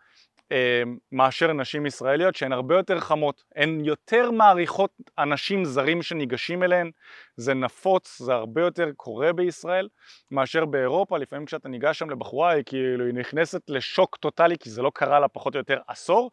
אה, 0.53 0.83
מאשר 1.13 1.53
נשים 1.53 1.87
ישראליות 1.87 2.35
שהן 2.35 2.53
הרבה 2.53 2.77
יותר 2.77 3.01
חמות, 3.01 3.45
הן 3.57 3.85
יותר 3.85 4.31
מעריכות 4.31 4.91
אנשים 5.19 5.65
זרים 5.65 6.03
שניגשים 6.03 6.63
אליהן, 6.63 6.91
זה 7.37 7.55
נפוץ, 7.55 8.19
זה 8.23 8.33
הרבה 8.33 8.61
יותר 8.61 8.91
קורה 8.97 9.33
בישראל 9.33 9.89
מאשר 10.31 10.65
באירופה, 10.65 11.19
לפעמים 11.19 11.47
כשאתה 11.47 11.69
ניגש 11.69 11.99
שם 11.99 12.11
לבחורה 12.11 12.51
היא 12.51 12.63
כאילו 12.67 13.07
היא 13.07 13.15
נכנסת 13.15 13.63
לשוק 13.69 14.17
טוטאלי 14.17 14.59
כי 14.59 14.71
זה 14.71 14.83
לא 14.83 14.91
קרה 14.95 15.21
לה 15.21 15.29
פחות 15.29 15.55
או 15.55 15.59
יותר 15.59 15.79
עשור. 15.89 16.31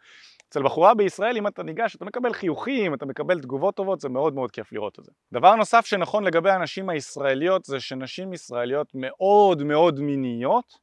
אצל 0.50 0.64
בחורה 0.64 0.94
בישראל 0.94 1.38
אם 1.38 1.48
אתה 1.48 1.64
ניגש 1.64 1.96
אתה 1.96 2.06
מקבל 2.06 2.34
חיוכים, 2.34 2.94
אתה 2.94 3.06
מקבל 3.06 3.40
תגובות 3.40 3.76
טובות, 3.76 4.00
זה 4.02 4.10
מאוד 4.10 4.34
מאוד 4.34 4.52
כיף 4.52 4.74
לראות 4.74 5.00
את 5.00 5.04
זה. 5.04 5.12
דבר 5.34 5.56
נוסף 5.56 5.86
שנכון 5.86 6.24
לגבי 6.24 6.50
הנשים 6.50 6.90
הישראליות 6.90 7.66
זה 7.66 7.80
שנשים 7.80 8.34
ישראליות 8.34 8.88
מאוד 8.94 9.64
מאוד 9.64 10.00
מיניות 10.00 10.74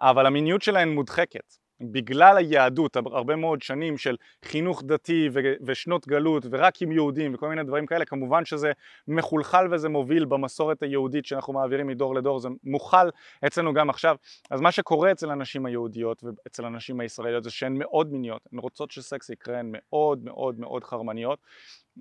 אבל 0.00 0.26
המיניות 0.26 0.62
שלהן 0.62 0.88
מודחקת 0.88 1.54
בגלל 1.80 2.36
היהדות, 2.36 2.96
הרבה 2.96 3.36
מאוד 3.36 3.62
שנים 3.62 3.98
של 3.98 4.16
חינוך 4.44 4.82
דתי 4.86 5.28
ושנות 5.66 6.08
גלות 6.08 6.46
ורק 6.50 6.82
עם 6.82 6.92
יהודים 6.92 7.34
וכל 7.34 7.48
מיני 7.48 7.62
דברים 7.62 7.86
כאלה, 7.86 8.04
כמובן 8.04 8.44
שזה 8.44 8.72
מחולחל 9.08 9.66
וזה 9.70 9.88
מוביל 9.88 10.24
במסורת 10.24 10.82
היהודית 10.82 11.26
שאנחנו 11.26 11.52
מעבירים 11.52 11.86
מדור 11.86 12.14
לדור, 12.14 12.38
זה 12.38 12.48
מוכל 12.64 13.08
אצלנו 13.46 13.74
גם 13.74 13.90
עכשיו. 13.90 14.16
אז 14.50 14.60
מה 14.60 14.72
שקורה 14.72 15.12
אצל 15.12 15.30
הנשים 15.30 15.66
היהודיות 15.66 16.24
ואצל 16.24 16.64
הנשים 16.64 17.00
הישראליות 17.00 17.44
זה 17.44 17.50
שהן 17.50 17.74
מאוד 17.78 18.12
מיניות, 18.12 18.42
הן 18.52 18.58
רוצות 18.58 18.90
שסקס 18.90 19.30
יקרה, 19.30 19.58
הן 19.58 19.70
מאוד 19.72 20.24
מאוד 20.24 20.60
מאוד 20.60 20.84
חרמניות, 20.84 21.38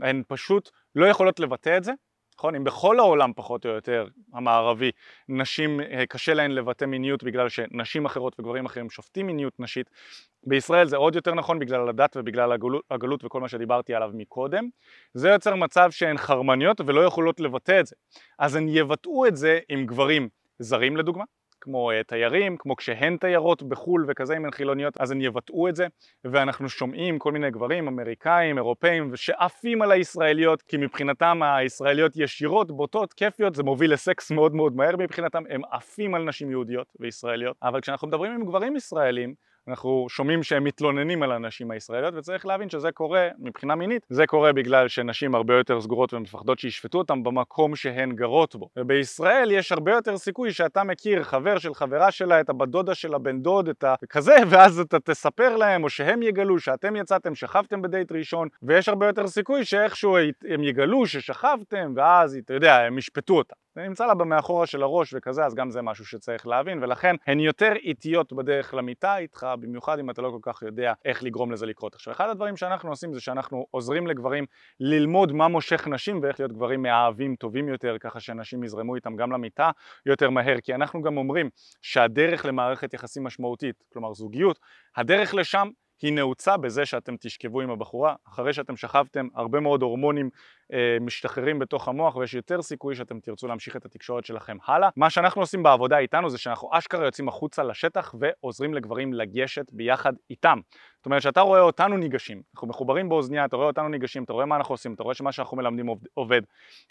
הן 0.02 0.24
פשוט 0.28 0.70
לא 0.96 1.06
יכולות 1.06 1.40
לבטא 1.40 1.78
את 1.78 1.84
זה 1.84 1.92
נכון? 2.40 2.56
אם 2.56 2.64
בכל 2.64 3.00
העולם 3.00 3.32
פחות 3.36 3.66
או 3.66 3.70
יותר 3.70 4.08
המערבי 4.34 4.92
נשים 5.30 5.82
אה, 5.82 6.06
קשה 6.10 6.34
להן 6.34 6.52
לבטא 6.52 6.86
מיניות 6.86 7.24
בגלל 7.24 7.50
שנשים 7.50 8.06
אחרות 8.06 8.40
וגברים 8.40 8.66
אחרים 8.66 8.90
שופטים 8.90 9.28
מיניות 9.28 9.54
נשית 9.60 9.90
בישראל 10.44 10.88
זה 10.88 10.98
עוד 10.98 11.16
יותר 11.16 11.34
נכון 11.34 11.60
בגלל 11.60 11.90
הדת 11.90 12.18
ובגלל 12.18 12.52
הגלות, 12.92 13.26
וכל 13.26 13.42
מה 13.42 13.48
שדיברתי 13.48 13.94
עליו 13.94 14.12
מקודם 14.14 14.70
זה 15.14 15.30
יוצר 15.30 15.56
מצב 15.56 15.92
שהן 15.92 16.18
חרמניות 16.18 16.82
ולא 16.82 17.02
יכולות 17.02 17.40
לבטא 17.40 17.80
את 17.80 17.86
זה 17.86 17.96
אז 18.40 18.56
הן 18.56 18.68
יבטאו 18.70 19.28
את 19.28 19.36
זה 19.36 19.60
עם 19.70 19.86
גברים 19.86 20.30
זרים 20.60 20.98
לדוגמה 20.98 21.24
כמו 21.68 21.92
uh, 21.92 22.04
תיירים, 22.08 22.58
כמו 22.58 22.76
כשהן 22.76 23.18
תיירות 23.18 23.64
בחו"ל 23.64 24.06
וכזה 24.08 24.38
אם 24.38 24.46
הן 24.46 24.52
חילוניות 24.52 24.98
אז 25.00 25.12
הן 25.12 25.22
יבטאו 25.22 25.70
את 25.70 25.76
זה. 25.76 25.88
ואנחנו 26.24 26.70
שומעים 26.70 27.20
כל 27.20 27.32
מיני 27.32 27.52
גברים 27.52 27.88
אמריקאים, 27.88 28.58
אירופאים 28.58 29.16
שעפים 29.16 29.82
על 29.82 29.92
הישראליות 29.92 30.62
כי 30.62 30.78
מבחינתם 30.78 31.40
הישראליות 31.44 32.12
ישירות, 32.16 32.72
בוטות, 32.72 33.14
כיפיות 33.14 33.56
זה 33.56 33.64
מוביל 33.64 33.94
לסקס 33.94 34.32
מאוד 34.32 34.56
מאוד 34.56 34.76
מהר 34.76 34.98
מבחינתם. 34.98 35.44
הם 35.50 35.62
עפים 35.72 36.16
על 36.16 36.24
נשים 36.24 36.52
יהודיות 36.52 36.88
וישראליות. 37.00 37.58
אבל 37.64 37.82
כשאנחנו 37.82 38.08
מדברים 38.08 38.32
עם 38.32 38.46
גברים 38.46 38.76
ישראלים 38.76 39.34
אנחנו 39.68 40.06
שומעים 40.10 40.44
שהם 40.44 40.64
מתלוננים 40.64 41.24
על 41.24 41.32
הנשים 41.32 41.72
הישראליות 41.72 42.14
וצריך 42.14 42.46
להבין 42.46 42.70
שזה 42.70 42.92
קורה 42.92 43.28
מבחינה 43.40 43.76
מינית 43.76 44.06
זה 44.10 44.28
קורה 44.28 44.54
בגלל 44.54 44.88
שנשים 44.88 45.36
הרבה 45.36 45.58
יותר 45.58 45.82
סגורות 45.82 46.14
ומפחדות 46.14 46.60
שישפטו 46.60 46.98
אותם 46.98 47.24
במקום 47.24 47.76
שהן 47.76 48.12
גרות 48.12 48.56
בו. 48.56 48.70
ובישראל 48.78 49.52
יש 49.52 49.72
הרבה 49.72 49.92
יותר 49.92 50.18
סיכוי 50.18 50.52
שאתה 50.52 50.84
מכיר 50.84 51.24
חבר 51.24 51.58
של 51.58 51.74
חברה 51.74 52.12
שלה 52.12 52.42
את 52.42 52.50
הבת 52.50 52.68
דודה 52.70 52.96
של 52.96 53.14
הבן 53.14 53.42
דוד 53.42 53.70
את 53.70 53.84
הכזה 53.84 54.36
ואז 54.50 54.80
אתה 54.80 55.00
תספר 55.00 55.56
להם 55.56 55.84
או 55.84 55.90
שהם 55.90 56.22
יגלו 56.24 56.60
שאתם 56.60 56.96
יצאתם 56.96 57.36
שכבתם 57.36 57.82
בדייט 57.82 58.12
ראשון 58.12 58.48
ויש 58.64 58.90
הרבה 58.90 59.08
יותר 59.08 59.28
סיכוי 59.28 59.66
שאיכשהו 59.66 60.18
הם 60.50 60.64
יגלו 60.64 61.06
ששכבתם 61.06 61.94
ואז 61.96 62.38
אתה 62.46 62.54
יודע 62.54 62.76
הם 62.76 62.98
ישפטו 62.98 63.38
אותה 63.38 63.56
זה 63.67 63.67
נמצא 63.84 64.06
לה 64.06 64.14
במאחורה 64.14 64.66
של 64.66 64.84
הראש 64.84 65.14
וכזה, 65.14 65.46
אז 65.46 65.56
גם 65.56 65.70
זה 65.70 65.82
משהו 65.82 66.06
שצריך 66.06 66.48
להבין, 66.48 66.84
ולכן 66.84 67.16
הן 67.28 67.40
יותר 67.40 67.74
איטיות 67.76 68.34
בדרך 68.34 68.74
למיטה 68.74 69.18
איתך, 69.18 69.48
במיוחד 69.60 70.00
אם 70.00 70.10
אתה 70.10 70.22
לא 70.22 70.30
כל 70.30 70.52
כך 70.52 70.62
יודע 70.62 70.94
איך 71.06 71.24
לגרום 71.24 71.52
לזה 71.52 71.66
לקרות. 71.66 71.96
עכשיו, 71.96 72.14
אחד 72.14 72.30
הדברים 72.30 72.58
שאנחנו 72.58 72.90
עושים 72.90 73.14
זה 73.14 73.22
שאנחנו 73.22 73.66
עוזרים 73.72 74.08
לגברים 74.08 74.46
ללמוד 74.80 75.32
מה 75.32 75.48
מושך 75.48 75.88
נשים 75.88 76.20
ואיך 76.24 76.40
להיות 76.40 76.52
גברים 76.52 76.82
מאהבים 76.82 77.36
טובים 77.36 77.68
יותר, 77.68 77.98
ככה 78.00 78.20
שנשים 78.20 78.64
יזרמו 78.64 78.96
איתם 78.96 79.16
גם 79.16 79.32
למיטה 79.32 79.72
יותר 80.06 80.30
מהר, 80.30 80.60
כי 80.64 80.76
אנחנו 80.76 81.02
גם 81.02 81.18
אומרים 81.18 81.50
שהדרך 81.82 82.46
למערכת 82.46 82.94
יחסים 82.94 83.24
משמעותית, 83.24 83.84
כלומר 83.94 84.14
זוגיות, 84.14 84.60
הדרך 84.96 85.34
לשם 85.34 85.68
היא 86.02 86.14
נעוצה 86.14 86.58
בזה 86.58 86.86
שאתם 86.86 87.16
תשכבו 87.20 87.62
עם 87.62 87.70
הבחורה, 87.70 88.16
אחרי 88.28 88.54
שאתם 88.54 88.78
שכבתם 88.78 89.28
הרבה 89.36 89.60
מאוד 89.60 89.82
הורמונים 89.82 90.30
אה, 90.74 90.98
משתחררים 91.02 91.60
בתוך 91.60 91.88
המוח 91.88 92.16
ויש 92.16 92.34
יותר 92.34 92.62
סיכוי 92.62 92.96
שאתם 92.96 93.20
תרצו 93.20 93.48
להמשיך 93.48 93.76
את 93.76 93.86
התקשורת 93.86 94.26
שלכם 94.26 94.58
הלאה. 94.66 94.90
מה 94.96 95.10
שאנחנו 95.10 95.42
עושים 95.42 95.64
בעבודה 95.64 95.98
איתנו 95.98 96.30
זה 96.30 96.38
שאנחנו 96.38 96.70
אשכרה 96.72 97.06
יוצאים 97.06 97.28
החוצה 97.28 97.64
לשטח 97.64 98.16
ועוזרים 98.20 98.74
לגברים 98.74 99.14
לגשת 99.14 99.66
ביחד 99.72 100.14
איתם. 100.30 100.60
זאת 100.98 101.06
אומרת 101.06 101.22
שאתה 101.22 101.42
רואה 101.42 101.62
אותנו 101.62 101.98
ניגשים, 101.98 102.42
אנחנו 102.56 102.68
מחוברים 102.68 103.10
באוזניה, 103.10 103.46
אתה 103.46 103.56
רואה 103.56 103.68
אותנו 103.68 103.90
ניגשים, 103.90 104.24
אתה 104.24 104.34
רואה 104.34 104.46
מה 104.46 104.56
אנחנו 104.56 104.74
עושים, 104.74 104.94
אתה 104.94 105.04
רואה 105.04 105.16
שמה 105.16 105.32
שאנחנו 105.32 105.58
מלמדים 105.58 105.88
עובד 106.14 106.42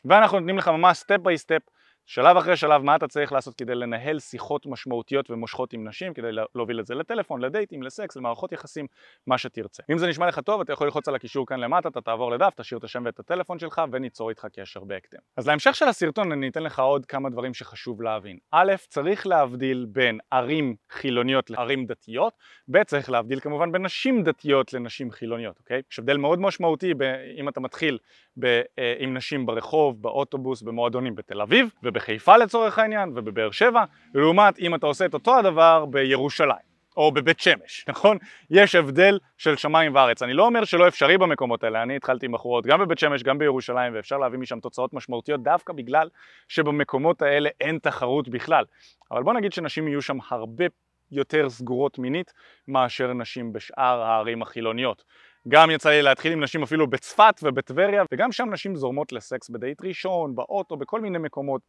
ואנחנו 0.04 0.38
נותנים 0.38 0.58
לך 0.58 0.68
ממש 0.68 0.98
step 0.98 1.18
by 1.22 1.38
step 1.38 1.62
שלב 2.06 2.36
אחרי 2.36 2.56
שלב 2.56 2.82
מה 2.82 2.96
אתה 2.96 3.08
צריך 3.08 3.32
לעשות 3.32 3.54
כדי 3.54 3.74
לנהל 3.74 4.18
שיחות 4.18 4.66
משמעותיות 4.66 5.30
ומושכות 5.30 5.72
עם 5.72 5.88
נשים, 5.88 6.14
כדי 6.14 6.28
להוביל 6.54 6.80
את 6.80 6.86
זה 6.86 6.94
לטלפון, 6.94 7.40
לדייטים, 7.40 7.82
לסקס, 7.82 8.16
למערכות 8.16 8.52
יחסים, 8.52 8.86
מה 9.26 9.38
שתרצה. 9.38 9.82
אם 9.92 9.98
זה 9.98 10.06
נשמע 10.06 10.26
לך 10.26 10.38
טוב 10.38 10.60
אתה 10.60 10.72
יכול 10.72 10.86
ללחוץ 10.86 11.08
על 11.08 11.14
הקישור 11.14 11.46
כאן 11.46 11.60
למטה, 11.60 11.88
אתה 11.88 12.00
תעבור 12.00 12.30
לדף, 12.30 12.52
תשאיר 12.56 12.78
את 12.78 12.84
השם 12.84 13.02
ואת 13.06 13.18
הטלפון 13.18 13.58
שלך 13.58 13.82
וניצור 13.92 14.30
איתך 14.30 14.46
קשר 14.52 14.84
בהקדם. 14.84 15.20
אז 15.36 15.48
להמשך 15.48 15.74
של 15.74 15.88
הסרטון 15.88 16.32
אני 16.32 16.48
אתן 16.48 16.62
לך 16.62 16.78
עוד 16.78 17.06
כמה 17.06 17.30
דברים 17.30 17.54
שחשוב 17.54 18.02
להבין. 18.02 18.38
א', 18.50 18.72
צריך 18.88 19.26
להבדיל 19.26 19.86
בין 19.88 20.18
ערים 20.30 20.76
חילוניות 20.90 21.50
לערים 21.50 21.86
דתיות, 21.86 22.32
ב', 22.70 22.82
צריך 22.82 23.10
להבדיל 23.10 23.40
כמובן 23.40 23.72
בין 23.72 23.82
נשים 23.82 24.22
דתיות 24.22 24.72
לנשים 24.72 25.10
חילוניות, 25.10 25.58
אוקיי? 25.58 25.82
יש 25.92 25.98
הבדל 25.98 26.16
מאוד 26.16 26.40
משמעותי 26.40 26.92
אם 27.38 27.48
אתה 27.48 27.60
מתחיל 27.60 27.98
ב, 28.38 28.44
אה, 28.78 28.94
עם 28.98 29.16
נשים 29.16 29.46
ברחוב, 29.46 30.02
באוטובוס, 30.02 30.62
במועדונים 30.62 31.14
בתל 31.14 31.40
אביב 31.40 31.70
ובחיפה 31.96 32.36
לצורך 32.36 32.78
העניין 32.78 33.12
ובבאר 33.14 33.50
שבע 33.50 33.84
לעומת 34.14 34.58
אם 34.58 34.74
אתה 34.74 34.86
עושה 34.86 35.06
את 35.06 35.14
אותו 35.14 35.38
הדבר 35.38 35.84
בירושלים 35.84 36.66
או 36.96 37.12
בבית 37.12 37.40
שמש, 37.40 37.84
נכון? 37.88 38.18
יש 38.50 38.74
הבדל 38.74 39.18
של 39.38 39.56
שמיים 39.56 39.94
וארץ. 39.94 40.22
אני 40.22 40.32
לא 40.32 40.46
אומר 40.46 40.64
שלא 40.64 40.88
אפשרי 40.88 41.18
במקומות 41.18 41.64
האלה, 41.64 41.82
אני 41.82 41.96
התחלתי 41.96 42.26
עם 42.26 42.32
בחורות 42.32 42.66
גם 42.66 42.80
בבית 42.80 42.98
שמש, 42.98 43.22
גם 43.22 43.38
בירושלים, 43.38 43.94
ואפשר 43.94 44.18
להביא 44.18 44.38
משם 44.38 44.60
תוצאות 44.60 44.92
משמעותיות 44.92 45.42
דווקא 45.42 45.72
בגלל 45.72 46.08
שבמקומות 46.48 47.22
האלה 47.22 47.50
אין 47.60 47.78
תחרות 47.78 48.28
בכלל. 48.28 48.64
אבל 49.10 49.22
בוא 49.22 49.32
נגיד 49.32 49.52
שנשים 49.52 49.88
יהיו 49.88 50.02
שם 50.02 50.18
הרבה 50.30 50.64
יותר 51.12 51.50
סגורות 51.50 51.98
מינית 51.98 52.32
מאשר 52.68 53.12
נשים 53.12 53.52
בשאר 53.52 54.02
הערים 54.02 54.42
החילוניות. 54.42 55.04
גם 55.48 55.70
יצא 55.70 55.90
לי 55.90 56.02
להתחיל 56.02 56.32
עם 56.32 56.42
נשים 56.42 56.62
אפילו 56.62 56.86
בצפת 56.86 57.40
ובטבריה 57.42 58.04
וגם 58.12 58.32
שם 58.32 58.50
נשים 58.50 58.76
זורמות 58.76 59.12
לסקס 59.12 59.50
בדייט 59.50 59.82
ראשון, 59.82 60.34
באוטו, 60.34 60.76
בכל 60.76 61.00
מיני 61.00 61.18
מקומות. 61.18 61.60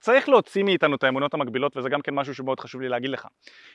צריך 0.00 0.28
להוציא 0.28 0.62
מאיתנו 0.62 0.96
את 0.96 1.04
האמונות 1.04 1.34
המקבילות 1.34 1.76
וזה 1.76 1.88
גם 1.88 2.00
כן 2.00 2.14
משהו 2.14 2.34
שמאוד 2.34 2.60
חשוב 2.60 2.80
לי 2.80 2.88
להגיד 2.88 3.10
לך. 3.10 3.26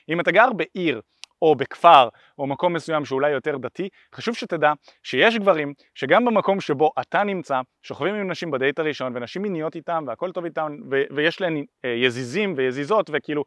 אם 0.10 0.20
אתה 0.20 0.32
גר 0.32 0.54
בעיר 0.54 1.02
או 1.42 1.56
בכפר 1.56 2.10
או 2.38 2.48
מקום 2.48 2.74
מסוים 2.74 3.06
שאולי 3.06 3.32
יותר 3.32 3.58
דתי, 3.58 3.90
חשוב 4.16 4.36
שתדע 4.36 4.74
שיש 5.04 5.38
גברים 5.38 5.74
שגם 5.96 6.26
במקום 6.26 6.62
שבו 6.62 6.92
אתה 7.02 7.24
נמצא, 7.24 7.62
שוכבים 7.84 8.16
עם 8.16 8.32
נשים 8.32 8.52
בדייט 8.52 8.80
הראשון 8.80 9.18
ונשים 9.18 9.42
מיניות 9.42 9.76
איתם 9.76 10.04
והכל 10.08 10.32
טוב 10.32 10.46
איתם 10.46 10.76
ו- 10.92 11.04
ויש 11.16 11.42
להן 11.42 11.64
אה, 11.86 11.90
יזיזים 11.90 12.54
ויזיזות 12.58 13.10
וכאילו 13.14 13.44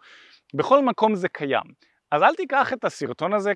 בכל 0.55 0.85
מקום 0.85 1.15
זה 1.15 1.29
קיים. 1.29 1.65
אז 2.11 2.23
אל 2.23 2.35
תיקח 2.35 2.73
את 2.73 2.85
הסרטון 2.85 3.33
הזה 3.33 3.53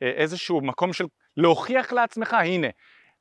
כאיזשהו 0.00 0.60
מקום 0.60 0.92
של 0.92 1.04
להוכיח 1.36 1.92
לעצמך, 1.92 2.34
הנה, 2.34 2.68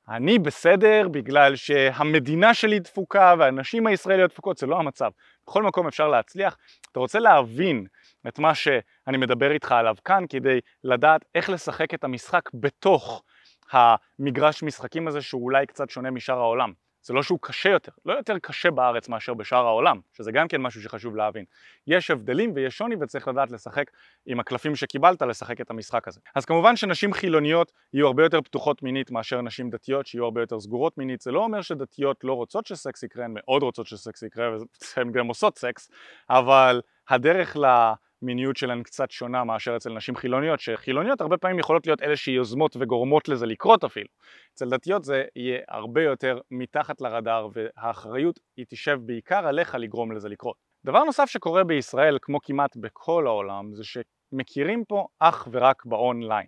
אני 0.10 0.40
בסדר 0.40 1.08
בגלל 1.12 1.56
שהמדינה 1.56 2.54
שלי 2.54 2.80
דפוקה 2.80 3.36
והנשים 3.40 3.88
הישראליות 3.88 4.32
דפוקות, 4.32 4.58
זה 4.58 4.68
לא 4.68 4.80
המצב. 4.80 5.12
בכל 5.48 5.64
מקום 5.64 5.88
אפשר 5.88 6.08
להצליח. 6.08 6.58
אתה 6.92 7.00
רוצה 7.00 7.20
להבין 7.20 7.86
את 8.28 8.40
מה 8.40 8.56
שאני 8.56 9.18
מדבר 9.18 9.52
איתך 9.52 9.72
עליו 9.72 9.96
כאן 10.06 10.26
כדי 10.30 10.60
לדעת 10.84 11.26
איך 11.36 11.50
לשחק 11.50 11.94
את 11.94 12.04
המשחק 12.04 12.50
בתוך 12.54 13.24
המגרש 13.72 14.64
משחקים 14.64 15.08
הזה 15.08 15.22
שהוא 15.22 15.44
אולי 15.44 15.66
קצת 15.66 15.90
שונה 15.90 16.12
משאר 16.12 16.38
העולם. 16.38 16.74
זה 17.04 17.14
לא 17.14 17.24
שהוא 17.24 17.40
קשה 17.42 17.70
יותר, 17.70 17.92
לא 18.06 18.14
יותר 18.14 18.40
קשה 18.40 18.72
בארץ 18.72 19.10
מאשר 19.10 19.34
בשאר 19.34 19.66
העולם, 19.66 20.00
שזה 20.14 20.32
גם 20.32 20.48
כן 20.48 20.62
משהו 20.62 20.82
שחשוב 20.82 21.16
להבין. 21.16 21.46
יש 21.88 22.12
הבדלים 22.12 22.52
ויש 22.56 22.78
שוני 22.78 22.96
וצריך 23.02 23.28
לדעת 23.28 23.52
לשחק 23.52 23.92
עם 24.26 24.40
הקלפים 24.40 24.76
שקיבלת, 24.76 25.22
לשחק 25.22 25.62
את 25.62 25.70
המשחק 25.70 26.08
הזה. 26.08 26.20
אז 26.36 26.46
כמובן 26.46 26.76
שנשים 26.76 27.14
חילוניות 27.14 27.72
יהיו 27.94 28.08
הרבה 28.08 28.24
יותר 28.24 28.42
פתוחות 28.42 28.84
מינית 28.84 29.12
מאשר 29.12 29.42
נשים 29.42 29.70
דתיות 29.70 30.06
שיהיו 30.06 30.24
הרבה 30.26 30.42
יותר 30.42 30.60
סגורות 30.60 30.98
מינית, 30.98 31.22
זה 31.22 31.32
לא 31.32 31.44
אומר 31.44 31.62
שדתיות 31.62 32.24
לא 32.24 32.34
רוצות 32.34 32.66
שסקס 32.66 33.04
יקרה, 33.04 33.26
הן 33.26 33.32
מאוד 33.34 33.64
רוצות 33.64 33.88
שסקס 33.88 34.24
יקרה 34.24 34.50
והן 34.98 35.12
גם 35.12 35.28
עושות 35.28 35.58
סקס, 35.58 35.92
אבל 36.30 36.82
הדרך 37.10 37.58
ל... 37.58 37.94
מיניות 38.24 38.58
שלהן 38.58 38.84
קצת 38.84 39.12
שונה 39.12 39.44
מאשר 39.44 39.76
אצל 39.76 39.94
נשים 39.94 40.16
חילוניות, 40.16 40.60
שחילוניות 40.60 41.22
הרבה 41.22 41.38
פעמים 41.38 41.60
יכולות 41.60 41.88
להיות 41.88 42.02
אלה 42.02 42.16
שיוזמות 42.16 42.76
וגורמות 42.80 43.30
לזה 43.30 43.46
לקרות 43.46 43.84
אפילו. 43.84 44.08
אצל 44.54 44.70
דתיות 44.70 45.04
זה 45.04 45.24
יהיה 45.36 45.60
הרבה 45.68 46.04
יותר 46.04 46.40
מתחת 46.52 47.02
לרדאר 47.02 47.48
והאחריות 47.54 48.40
היא 48.58 48.66
תשב 48.70 49.00
בעיקר 49.02 49.48
עליך 49.48 49.76
לגרום 49.76 50.12
לזה 50.12 50.30
לקרות. 50.30 50.56
דבר 50.86 51.04
נוסף 51.04 51.26
שקורה 51.26 51.64
בישראל, 51.64 52.18
כמו 52.22 52.42
כמעט 52.44 52.78
בכל 52.78 53.28
העולם, 53.28 53.74
זה 53.74 53.84
שמכירים 53.84 54.84
פה 54.86 55.08
אך 55.20 55.48
ורק 55.52 55.86
באונליין. 55.86 56.48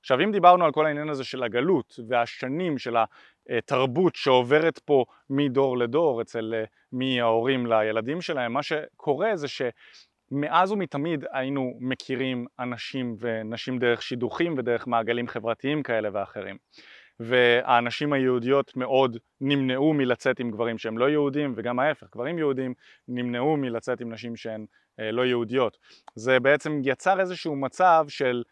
עכשיו 0.00 0.20
אם 0.20 0.32
דיברנו 0.32 0.64
על 0.64 0.72
כל 0.72 0.86
העניין 0.86 1.08
הזה 1.08 1.24
של 1.24 1.42
הגלות 1.42 1.98
והשנים 2.08 2.78
של 2.78 2.96
התרבות 3.50 4.16
שעוברת 4.16 4.78
פה 4.78 5.04
מדור 5.30 5.78
לדור 5.78 6.22
אצל 6.22 6.54
אה, 6.54 6.64
מההורים 6.92 7.66
לילדים 7.66 8.20
שלהם, 8.20 8.52
מה 8.52 8.62
שקורה 8.62 9.36
זה 9.36 9.48
ש... 9.48 9.62
מאז 10.30 10.72
ומתמיד 10.72 11.24
היינו 11.32 11.76
מכירים 11.80 12.46
אנשים 12.58 13.16
ונשים 13.18 13.78
דרך 13.78 14.02
שידוכים 14.02 14.54
ודרך 14.58 14.86
מעגלים 14.86 15.28
חברתיים 15.28 15.82
כאלה 15.82 16.08
ואחרים 16.12 16.56
והנשים 17.20 18.12
היהודיות 18.12 18.76
מאוד 18.76 19.16
נמנעו 19.40 19.94
מלצאת 19.94 20.40
עם 20.40 20.50
גברים 20.50 20.78
שהם 20.78 20.98
לא 20.98 21.10
יהודים 21.10 21.52
וגם 21.56 21.78
ההפך, 21.78 22.06
גברים 22.12 22.38
יהודים 22.38 22.74
נמנעו 23.08 23.56
מלצאת 23.56 24.00
עם 24.00 24.12
נשים 24.12 24.36
שהן 24.36 24.66
אה, 25.00 25.12
לא 25.12 25.26
יהודיות. 25.26 25.78
זה 26.14 26.40
בעצם 26.40 26.80
יצר 26.84 27.20
איזשהו 27.20 27.56
מצב 27.56 28.04
של 28.08 28.42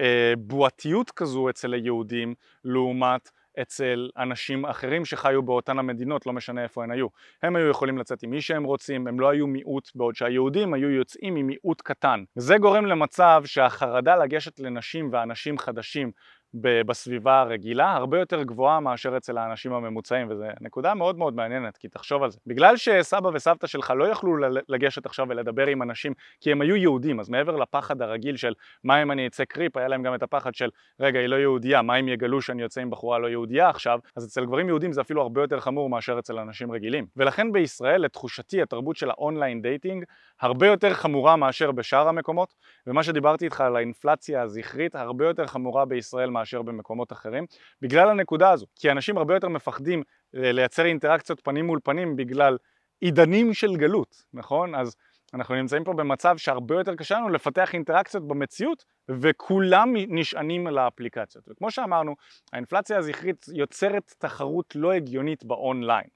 אה, 0.00 0.32
בועתיות 0.38 1.10
כזו 1.10 1.50
אצל 1.50 1.74
היהודים 1.74 2.34
לעומת 2.64 3.30
אצל 3.62 4.10
אנשים 4.16 4.66
אחרים 4.66 5.04
שחיו 5.04 5.42
באותן 5.42 5.78
המדינות, 5.78 6.26
לא 6.26 6.32
משנה 6.32 6.62
איפה 6.62 6.84
הן 6.84 6.90
היו. 6.90 7.06
הם 7.42 7.56
היו 7.56 7.68
יכולים 7.70 7.98
לצאת 7.98 8.22
עם 8.22 8.30
מי 8.30 8.40
שהם 8.40 8.64
רוצים, 8.64 9.06
הם 9.06 9.20
לא 9.20 9.28
היו 9.28 9.46
מיעוט, 9.46 9.90
בעוד 9.94 10.14
שהיהודים 10.14 10.74
היו 10.74 10.90
יוצאים 10.90 11.34
ממיעוט 11.34 11.80
קטן. 11.80 12.24
זה 12.34 12.58
גורם 12.58 12.86
למצב 12.86 13.42
שהחרדה 13.46 14.16
לגשת 14.16 14.60
לנשים 14.60 15.08
ואנשים 15.12 15.58
חדשים 15.58 16.10
בסביבה 16.54 17.40
הרגילה 17.40 17.92
הרבה 17.92 18.18
יותר 18.18 18.42
גבוהה 18.42 18.80
מאשר 18.80 19.16
אצל 19.16 19.38
האנשים 19.38 19.72
הממוצעים 19.72 20.30
וזו 20.30 20.44
נקודה 20.60 20.94
מאוד 20.94 21.18
מאוד 21.18 21.34
מעניינת 21.34 21.76
כי 21.76 21.88
תחשוב 21.88 22.22
על 22.22 22.30
זה. 22.30 22.38
בגלל 22.46 22.76
שסבא 22.76 23.28
וסבתא 23.34 23.66
שלך 23.66 23.92
לא 23.96 24.04
יכלו 24.04 24.36
לגשת 24.68 25.06
עכשיו 25.06 25.26
ולדבר 25.28 25.66
עם 25.66 25.82
אנשים 25.82 26.12
כי 26.40 26.52
הם 26.52 26.60
היו 26.60 26.76
יהודים 26.76 27.20
אז 27.20 27.28
מעבר 27.28 27.56
לפחד 27.56 28.02
הרגיל 28.02 28.36
של 28.36 28.52
מה 28.84 29.02
אם 29.02 29.10
אני 29.10 29.26
אצא 29.26 29.44
creep 29.44 29.76
היה 29.76 29.88
להם 29.88 30.02
גם 30.02 30.14
את 30.14 30.22
הפחד 30.22 30.54
של 30.54 30.68
רגע 31.00 31.18
היא 31.18 31.26
לא 31.26 31.36
יהודייה 31.36 31.82
מה 31.82 31.96
אם 31.96 32.08
יגלו 32.08 32.42
שאני 32.42 32.62
יוצא 32.62 32.80
עם 32.80 32.90
בחורה 32.90 33.18
לא 33.18 33.26
יהודייה 33.26 33.68
עכשיו? 33.68 33.98
אז 34.16 34.26
אצל 34.26 34.44
גברים 34.44 34.68
יהודים 34.68 34.92
זה 34.92 35.00
אפילו 35.00 35.22
הרבה 35.22 35.40
יותר 35.40 35.60
חמור 35.60 35.90
מאשר 35.90 36.18
אצל 36.18 36.38
אנשים 36.38 36.72
רגילים. 36.72 37.06
ולכן 37.16 37.52
בישראל 37.52 38.00
לתחושתי 38.00 38.62
התרבות 38.62 38.96
של 38.96 39.10
ה 39.10 39.17
online 39.17 39.62
dating 39.62 40.04
הרבה 40.40 40.66
יותר 40.66 40.94
חמורה 40.94 41.36
מאשר 41.36 41.72
בשאר 41.72 42.08
המקומות 42.08 42.54
ומה 42.86 43.02
שדיברתי 43.02 43.44
איתך 43.44 43.60
על 43.60 43.76
האינפלציה 43.76 44.42
הזכרית 44.42 44.94
הרבה 44.94 45.26
יותר 45.26 45.46
חמורה 45.46 45.84
בישראל 45.84 46.30
מאשר 46.38 46.62
במקומות 46.62 47.12
אחרים 47.12 47.46
בגלל 47.82 48.10
הנקודה 48.10 48.50
הזו. 48.50 48.66
כי 48.74 48.90
אנשים 48.90 49.18
הרבה 49.18 49.34
יותר 49.34 49.48
מפחדים 49.48 50.02
אה, 50.36 50.52
לייצר 50.52 50.86
אינטראקציות 50.86 51.40
פנים 51.44 51.66
מול 51.66 51.78
פנים 51.84 52.16
בגלל 52.16 52.56
עידנים 53.00 53.54
של 53.54 53.76
גלות 53.76 54.22
נכון? 54.34 54.74
אז 54.74 54.96
אנחנו 55.34 55.54
נמצאים 55.54 55.84
פה 55.84 55.92
במצב 55.92 56.36
שהרבה 56.36 56.74
יותר 56.74 56.94
קשה 56.94 57.16
לנו 57.16 57.28
לפתח 57.28 57.74
אינטראקציות 57.74 58.28
במציאות 58.28 58.84
וכולם 59.08 59.92
נשענים 59.96 60.66
על 60.66 60.78
האפליקציות. 60.78 61.44
וכמו 61.48 61.70
שאמרנו 61.70 62.14
האינפלציה 62.52 62.98
הזכרית 62.98 63.46
יוצרת 63.54 64.14
תחרות 64.18 64.76
לא 64.76 64.92
הגיונית 64.92 65.44
באונליין. 65.44 66.06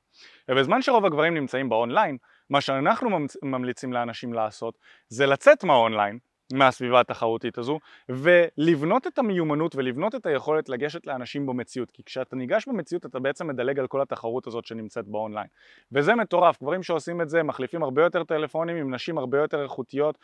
ובזמן 0.50 0.82
שרוב 0.82 1.04
הגברים 1.04 1.34
נמצאים 1.34 1.68
באונליין 1.68 2.16
מה 2.50 2.60
שאנחנו 2.60 3.18
ממליצים 3.42 3.92
לאנשים 3.92 4.32
לעשות 4.32 4.78
זה 5.08 5.26
לצאת 5.26 5.64
מהאונליין 5.64 6.18
מהסביבה 6.52 7.00
התחרותית 7.00 7.58
הזו, 7.58 7.78
ולבנות 8.08 9.06
את 9.06 9.18
המיומנות 9.18 9.76
ולבנות 9.76 10.14
את 10.14 10.26
היכולת 10.26 10.68
לגשת 10.68 11.06
לאנשים 11.06 11.46
במציאות, 11.46 11.90
כי 11.90 12.02
כשאתה 12.02 12.36
ניגש 12.36 12.68
במציאות 12.68 13.06
אתה 13.06 13.18
בעצם 13.18 13.46
מדלג 13.46 13.78
על 13.78 13.86
כל 13.86 14.02
התחרות 14.02 14.46
הזאת 14.46 14.66
שנמצאת 14.66 15.08
באונליין, 15.08 15.46
וזה 15.92 16.14
מטורף, 16.14 16.62
גברים 16.62 16.82
שעושים 16.82 17.20
את 17.20 17.28
זה 17.28 17.42
מחליפים 17.42 17.82
הרבה 17.82 18.02
יותר 18.02 18.24
טלפונים 18.24 18.76
עם 18.76 18.94
נשים 18.94 19.18
הרבה 19.18 19.38
יותר 19.38 19.62
איכותיות 19.62 20.18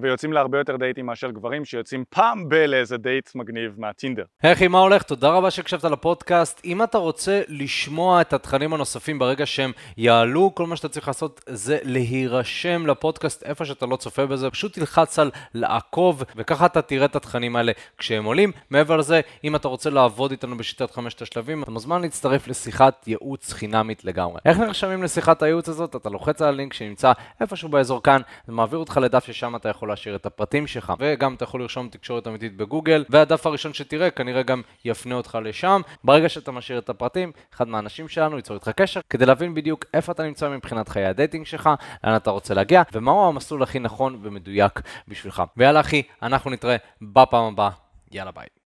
ויוצאים 0.00 0.32
להרבה 0.32 0.58
יותר 0.58 0.76
דייטים 0.76 1.06
מאשר 1.06 1.30
גברים 1.30 1.64
שיוצאים 1.64 2.04
פעם 2.10 2.48
ב- 2.48 2.54
לאיזה 2.54 2.96
דייט 2.96 3.30
מגניב 3.34 3.74
מהטינדר. 3.78 4.24
אחי, 4.42 4.68
מה 4.68 4.78
הולך? 4.78 5.02
תודה 5.02 5.30
רבה 5.30 5.50
שהקשבת 5.50 5.84
לפודקאסט. 5.84 6.60
אם 6.64 6.82
אתה 6.82 6.98
רוצה 6.98 7.42
לשמוע 7.48 8.20
את 8.20 8.32
התכנים 8.32 8.74
הנוספים 8.74 9.18
ברגע 9.18 9.46
שהם 9.46 9.72
יעלו, 9.96 10.54
כל 10.54 10.66
מה 10.66 10.76
שאתה 10.76 10.88
צריך 10.88 11.08
לעשות 11.08 11.40
זה 11.48 11.78
להירשם 11.82 12.86
לפודקאסט 12.86 13.42
איפה 13.42 13.64
שאתה 13.64 13.86
לא 13.86 13.96
צופה 13.96 14.26
בזה, 14.26 14.50
פשוט 14.50 14.74
תלחץ 14.74 15.18
על 15.18 15.30
לעקוב, 15.74 16.22
וככה 16.36 16.66
אתה 16.66 16.82
תראה 16.82 17.04
את 17.04 17.16
התכנים 17.16 17.56
האלה 17.56 17.72
כשהם 17.98 18.24
עולים. 18.24 18.52
מעבר 18.70 18.96
לזה, 18.96 19.20
אם 19.44 19.56
אתה 19.56 19.68
רוצה 19.68 19.90
לעבוד 19.90 20.30
איתנו 20.30 20.56
בשיטת 20.56 20.90
חמשת 20.90 21.22
השלבים, 21.22 21.62
אתה 21.62 21.70
מוזמן 21.70 22.02
להצטרף 22.02 22.48
לשיחת 22.48 23.08
ייעוץ 23.08 23.52
חינמית 23.52 24.04
לגמרי. 24.04 24.40
איך 24.44 24.58
נרשמים 24.58 25.02
לשיחת 25.02 25.42
הייעוץ 25.42 25.68
הזאת? 25.68 25.96
אתה 25.96 26.10
לוחץ 26.10 26.42
על 26.42 26.48
הלינק 26.48 26.72
שנמצא 26.72 27.12
איפשהו 27.40 27.68
באזור 27.68 28.02
כאן, 28.02 28.20
זה 28.46 28.52
מעביר 28.52 28.78
אותך 28.78 29.00
לדף 29.02 29.24
ששם 29.24 29.56
אתה 29.56 29.68
יכול 29.68 29.88
להשאיר 29.88 30.16
את 30.16 30.26
הפרטים 30.26 30.66
שלך, 30.66 30.92
וגם 30.98 31.34
אתה 31.34 31.44
יכול 31.44 31.60
לרשום 31.60 31.88
תקשורת 31.88 32.26
אמיתית 32.26 32.56
בגוגל, 32.56 33.04
והדף 33.10 33.46
הראשון 33.46 33.72
שתראה 33.72 34.10
כנראה 34.10 34.42
גם 34.42 34.62
יפנה 34.84 35.14
אותך 35.14 35.38
לשם. 35.44 35.80
ברגע 36.04 36.28
שאתה 36.28 36.52
משאיר 36.52 36.78
את 36.78 36.88
הפרטים, 36.88 37.32
אחד 37.54 37.68
מהאנשים 37.68 38.08
שלנו 38.08 38.36
ייצור 38.36 38.56
איתך 38.56 38.68
קשר, 38.68 39.00
כדי 39.10 39.26
להבין 39.26 39.54
בדיוק 39.54 39.84
איפה 39.94 40.12
אתה 40.12 40.22
נמצא 40.22 40.48
מבחינת 40.48 40.88
חיי 40.88 41.06
ה 41.06 41.12
dating 41.12 41.46
שלך, 41.46 41.70
לאן 42.04 42.16
אתה 42.16 42.30
רוצה 42.30 42.54
להגיע, 42.54 42.82
ומהו 42.92 43.28
המסלול 43.28 43.62
הכי 43.62 43.78
נכון 43.78 44.18
ומדויק 44.22 44.80
בשבילך. 45.08 45.42
ויאללה 45.62 45.80
אחי, 45.80 46.02
אנחנו 46.22 46.50
נתראה 46.50 46.76
בפעם 47.02 47.44
הבאה, 47.44 47.70
יאללה 48.12 48.30
ביי. 48.30 48.46